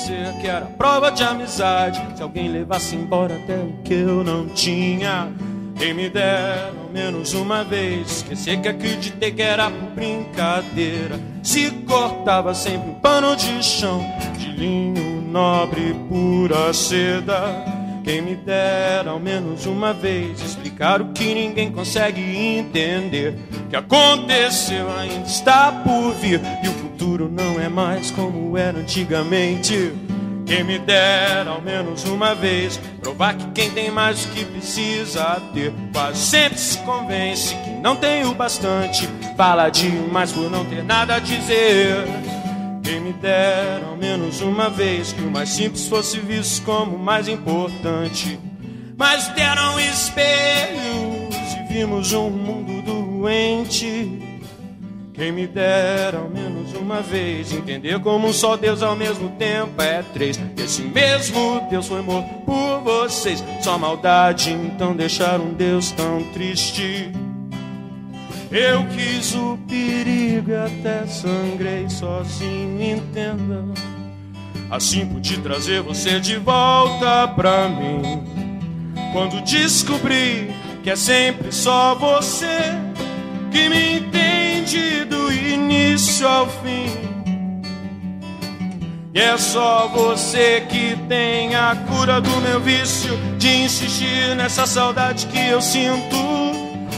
[0.09, 2.01] Convencer que era prova de amizade.
[2.15, 5.31] Se alguém levasse embora até o que eu não tinha.
[5.77, 11.17] Quem me dera ao menos uma vez esquecer que acreditei que era por brincadeira.
[11.41, 14.03] Se cortava sempre um pano de chão
[14.37, 17.78] de linho nobre pura seda.
[18.03, 23.35] Quem me dera ao menos uma vez explicar o que ninguém consegue entender.
[23.69, 29.93] Que aconteceu ainda está por vir e o futuro não é mais como era antigamente.
[30.45, 35.39] Quem me dera ao menos uma vez provar que quem tem mais do que precisa
[35.53, 39.07] ter quase sempre se convence que não tem o bastante.
[39.37, 42.38] Fala demais por não ter nada a dizer.
[42.89, 46.99] Quem me dera ao menos uma vez que o mais simples fosse visto como o
[46.99, 48.39] mais importante.
[48.97, 54.19] Mas deram espelhos e vimos um mundo doente.
[55.13, 59.79] Quem me dera ao menos uma vez entender como um só Deus ao mesmo tempo
[59.79, 60.39] é três.
[60.57, 63.43] Esse mesmo Deus foi morto por vocês.
[63.61, 67.11] Só maldade então deixar um Deus tão triste.
[68.51, 73.63] Eu quis o perigo e até sangrei sozinho, entenda.
[74.71, 78.23] Assim pude trazer você de volta pra mim.
[79.13, 80.49] Quando descobri
[80.83, 82.73] que é sempre só você
[83.51, 86.89] que me entende do início ao fim.
[89.13, 95.27] E é só você que tem a cura do meu vício de insistir nessa saudade
[95.27, 96.17] que eu sinto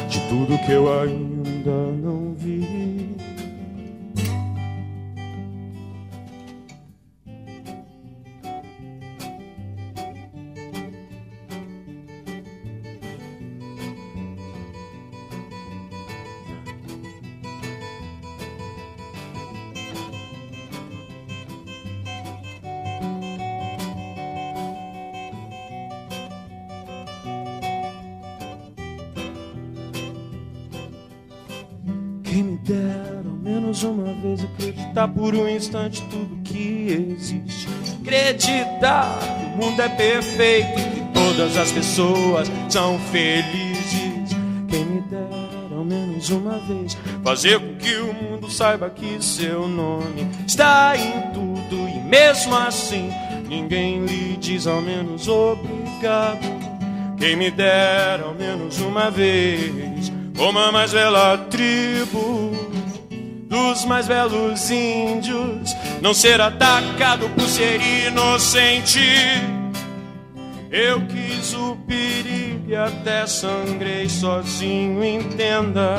[0.10, 1.31] de tudo que eu ainda
[1.70, 2.21] não vi.
[32.32, 37.68] Quem me dera ao menos uma vez acreditar por um instante tudo que existe.
[38.02, 44.34] Acreditar que o mundo é perfeito e que todas as pessoas são felizes.
[44.70, 49.68] Quem me dera ao menos uma vez fazer com que o mundo saiba que seu
[49.68, 53.10] nome está em tudo e mesmo assim
[53.50, 56.48] ninguém lhe diz ao menos obrigado.
[57.18, 60.10] Quem me dera ao menos uma vez
[60.42, 62.52] como a mais bela tribo
[63.48, 69.00] dos mais belos índios, não ser atacado por ser inocente.
[70.72, 75.98] Eu quis o perigo e até sangrei sozinho, entenda.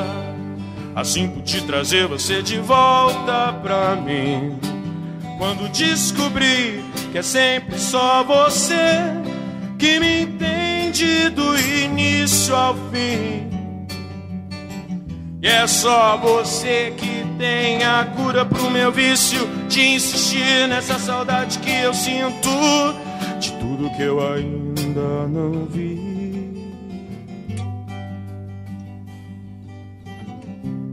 [0.97, 4.59] Assim pude trazer você de volta pra mim.
[5.39, 6.83] Quando descobri
[7.13, 8.99] que é sempre só você
[9.79, 13.52] que me entende do início ao fim.
[15.43, 21.59] E é só você que tem a cura pro meu vício de insistir nessa saudade
[21.59, 22.49] que eu sinto
[23.41, 25.99] de tudo que eu ainda não vi.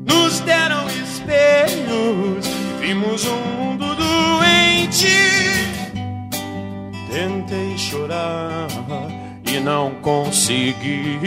[0.08, 5.14] Nos deram espelhos e vimos um mundo doente.
[7.12, 8.68] Tentei chorar
[9.46, 11.20] e não consegui.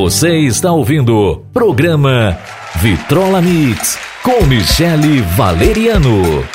[0.00, 2.38] Você está ouvindo programa
[2.76, 6.46] Vitrola Mix com Michele Valeriano.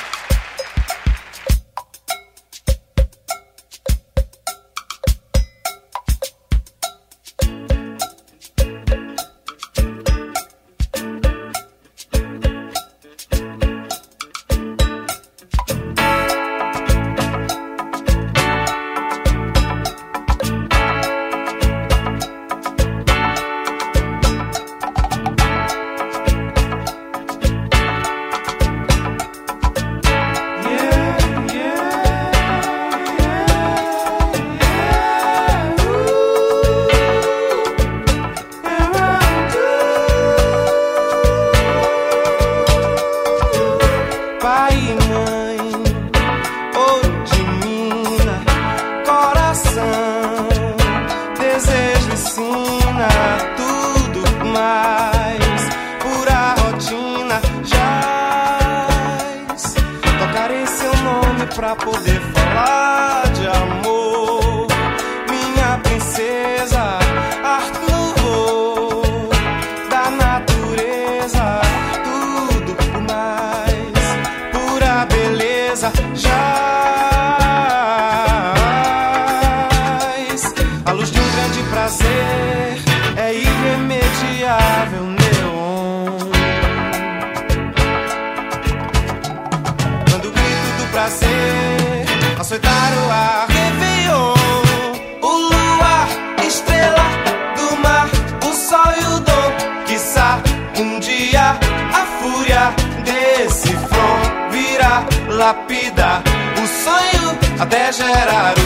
[107.73, 108.62] até gerar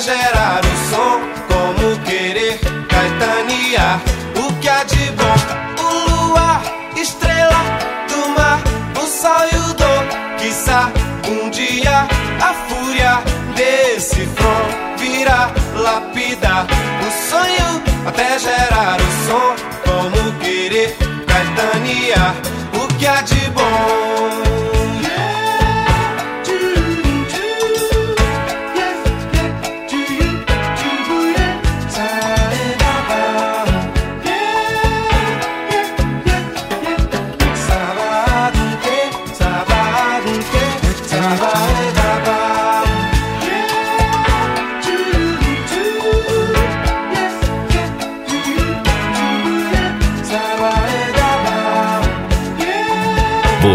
[0.00, 2.58] gerar o som, como querer
[2.88, 4.00] caetanear
[4.36, 5.34] o que há de bom.
[5.82, 6.62] O luar,
[6.96, 7.62] estrela
[8.08, 8.60] do mar,
[8.96, 10.90] o sol e o dom, quiçá
[11.28, 12.06] um dia
[12.40, 13.20] a fúria
[13.56, 16.66] desse front virá lapidar
[17.06, 19.67] o sonho até gerar o som.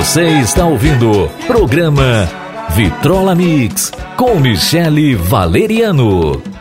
[0.03, 2.29] Você está ouvindo programa
[2.71, 6.52] Vitrola Mix com Michele Valeriano.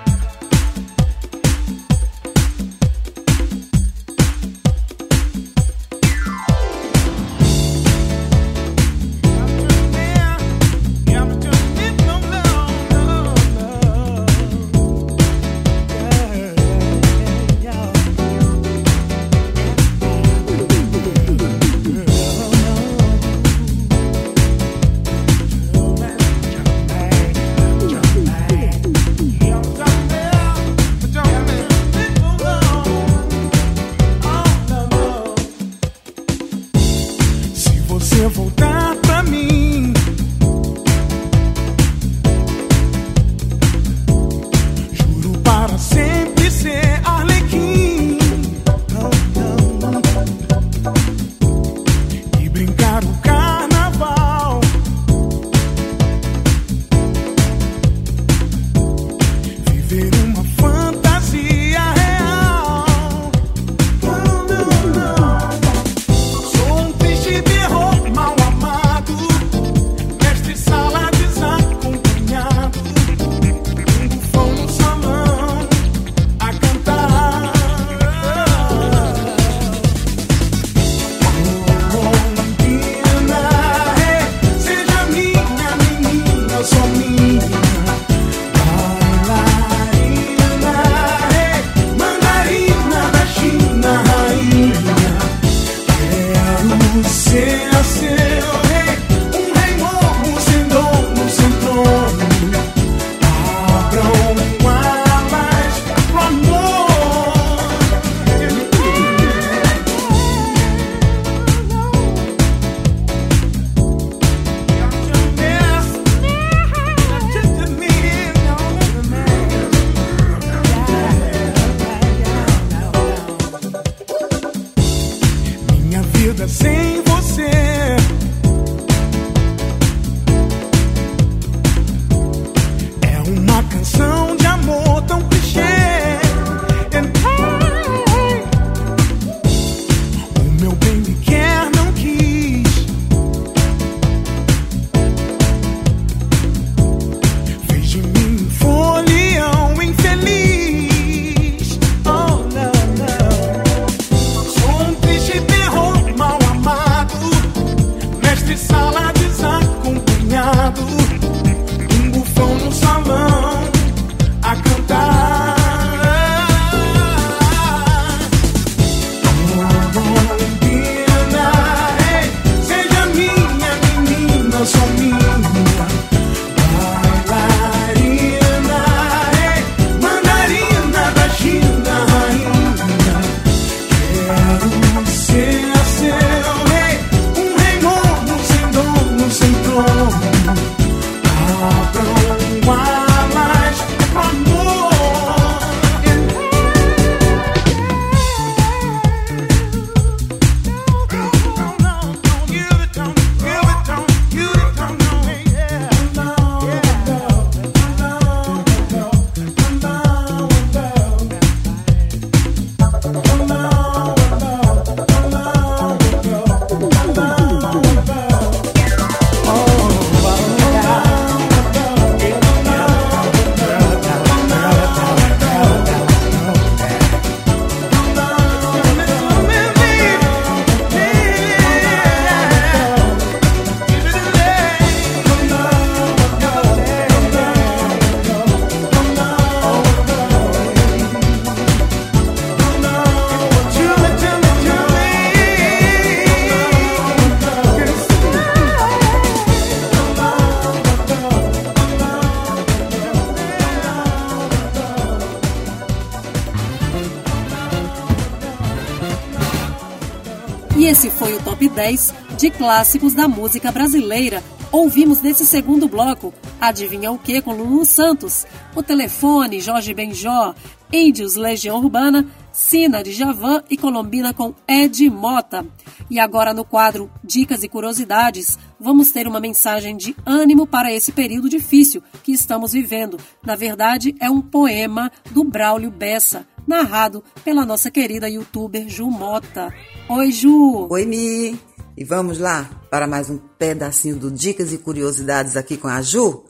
[261.93, 264.43] O top 10 de clássicos da música brasileira.
[264.71, 266.33] Ouvimos nesse segundo bloco
[266.63, 268.47] Adivinha o que com Lulu Santos,
[268.77, 270.55] O Telefone, Jorge Benjó,
[270.93, 275.67] Índios, Legião Urbana, Sina de Javan e Colombina com Ed Mota.
[276.09, 281.11] E agora no quadro Dicas e Curiosidades, vamos ter uma mensagem de ânimo para esse
[281.11, 283.19] período difícil que estamos vivendo.
[283.45, 289.75] Na verdade, é um poema do Braulio Bessa, narrado pela nossa querida youtuber Ju Mota.
[290.09, 290.87] Oi, Ju!
[290.89, 291.72] Oi, Mi!
[291.95, 296.43] E vamos lá para mais um pedacinho do Dicas e Curiosidades aqui com a Ju?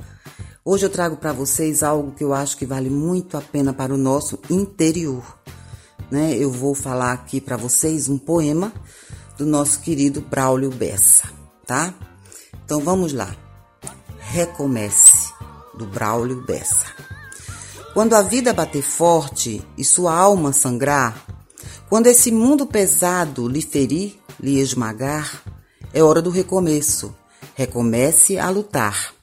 [0.64, 3.92] Hoje eu trago para vocês algo que eu acho que vale muito a pena para
[3.92, 5.40] o nosso interior.
[6.08, 6.36] Né?
[6.36, 8.72] Eu vou falar aqui para vocês um poema
[9.36, 11.28] do nosso querido Braulio Bessa,
[11.66, 11.92] tá?
[12.64, 13.34] Então vamos lá.
[14.20, 15.32] Recomece,
[15.76, 16.86] do Braulio Bessa.
[17.92, 21.26] Quando a vida bater forte e sua alma sangrar,
[21.88, 25.42] quando esse mundo pesado lhe ferir, lhe esmagar,
[25.94, 27.14] é hora do recomeço.
[27.54, 29.14] Recomece a lutar.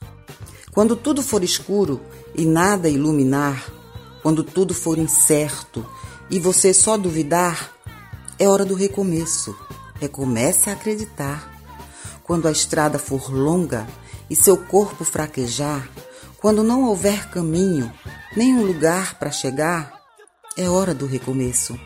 [0.71, 1.99] Quando tudo for escuro
[2.35, 3.65] e nada iluminar,
[4.21, 5.85] quando tudo for incerto
[6.29, 7.73] e você só duvidar,
[8.37, 9.55] é hora do recomeço.
[9.99, 11.59] Recomece a acreditar.
[12.23, 13.87] Quando a estrada for longa
[14.29, 15.89] e seu corpo fraquejar,
[16.39, 17.91] quando não houver caminho,
[18.37, 19.99] nem um lugar para chegar,
[20.55, 21.77] é hora do recomeço.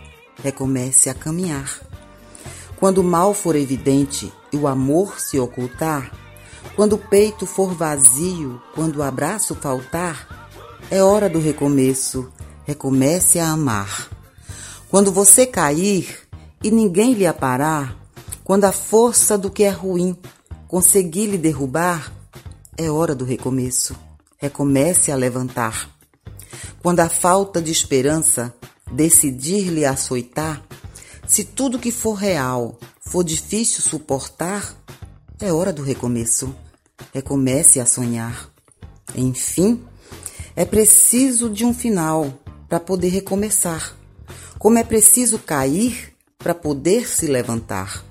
[0.44, 1.93] Recomece a caminhar.
[2.84, 6.12] Quando o mal for evidente e o amor se ocultar,
[6.76, 10.52] quando o peito for vazio, quando o abraço faltar,
[10.92, 12.30] é hora do recomeço.
[12.66, 14.10] Recomece a amar.
[14.90, 16.28] Quando você cair
[16.62, 17.98] e ninguém lhe aparar,
[18.44, 20.18] quando a força do que é ruim
[20.68, 22.12] conseguir lhe derrubar,
[22.78, 23.96] é hora do recomeço.
[24.38, 25.90] Recomece a levantar.
[26.82, 28.54] Quando a falta de esperança
[28.92, 30.62] decidir lhe açoitar,
[31.26, 34.76] se tudo que for real for difícil suportar,
[35.40, 36.56] é hora do recomeço.
[37.14, 38.50] Recomece a sonhar.
[39.16, 39.84] Enfim,
[40.56, 43.96] é preciso de um final para poder recomeçar.
[44.58, 48.04] Como é preciso cair para poder se levantar.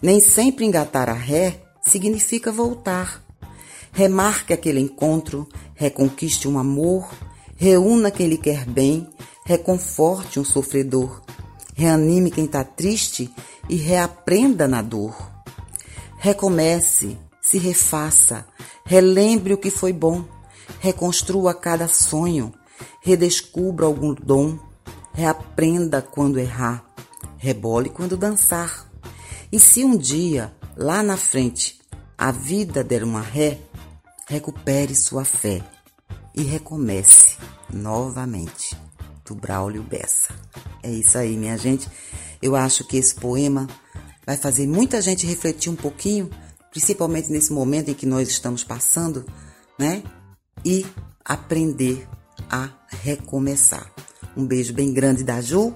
[0.00, 3.22] Nem sempre engatar a ré significa voltar.
[3.92, 7.10] Remarque aquele encontro, reconquiste um amor,
[7.56, 9.06] reúna quem lhe quer bem,
[9.44, 11.22] reconforte um sofredor,
[11.74, 13.32] reanime quem está triste
[13.68, 15.14] e reaprenda na dor.
[16.18, 18.46] Recomece, se refaça,
[18.84, 20.24] relembre o que foi bom,
[20.80, 22.52] reconstrua cada sonho,
[23.00, 24.58] redescubra algum dom,
[25.12, 26.84] reaprenda quando errar,
[27.36, 28.90] rebole quando dançar.
[29.50, 31.80] E se um dia, lá na frente,
[32.16, 33.58] a vida der uma ré,
[34.28, 35.62] recupere sua fé.
[36.34, 37.36] e recomece
[37.70, 38.74] novamente,
[39.32, 40.34] do Braulio Bessa.
[40.82, 41.88] É isso aí, minha gente.
[42.40, 43.66] Eu acho que esse poema
[44.26, 46.30] vai fazer muita gente refletir um pouquinho,
[46.70, 49.24] principalmente nesse momento em que nós estamos passando,
[49.78, 50.02] né?
[50.64, 50.86] E
[51.24, 52.06] aprender
[52.50, 52.68] a
[53.02, 53.90] recomeçar.
[54.36, 55.74] Um beijo bem grande da Ju.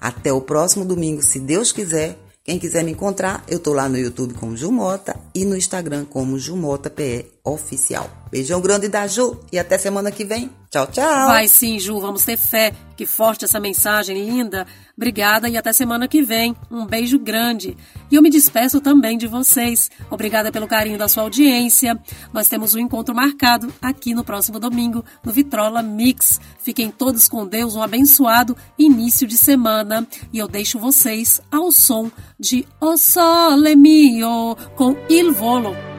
[0.00, 2.18] Até o próximo domingo, se Deus quiser.
[2.44, 6.04] Quem quiser me encontrar, eu tô lá no YouTube como Ju Mota e no Instagram
[6.04, 8.08] como Jumota PE Oficial.
[8.30, 10.48] Beijão grande da Ju e até semana que vem.
[10.70, 11.26] Tchau, tchau.
[11.26, 12.72] Vai sim, Ju, vamos ter fé.
[12.96, 14.64] Que forte essa mensagem linda.
[14.96, 16.54] Obrigada e até semana que vem.
[16.70, 17.76] Um beijo grande.
[18.10, 19.90] E eu me despeço também de vocês.
[20.08, 21.98] Obrigada pelo carinho da sua audiência.
[22.32, 26.40] Nós temos um encontro marcado aqui no próximo domingo no Vitrola Mix.
[26.62, 30.06] Fiquem todos com Deus, um abençoado início de semana.
[30.32, 32.08] E eu deixo vocês ao som
[32.38, 35.91] de O Sole Mio com Il Volo.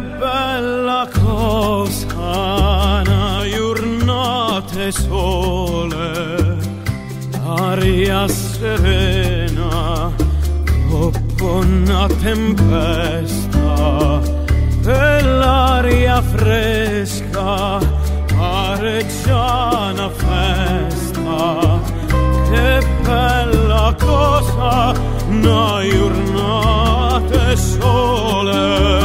[0.00, 6.56] Che bella cosa, una giornata sole,
[7.44, 10.10] aria serena,
[10.88, 14.20] dopo una tempesta,
[14.86, 17.78] e l'aria fresca,
[18.38, 21.78] pare già una festa.
[22.50, 24.94] Che bella cosa,
[25.28, 29.00] una giornata sole.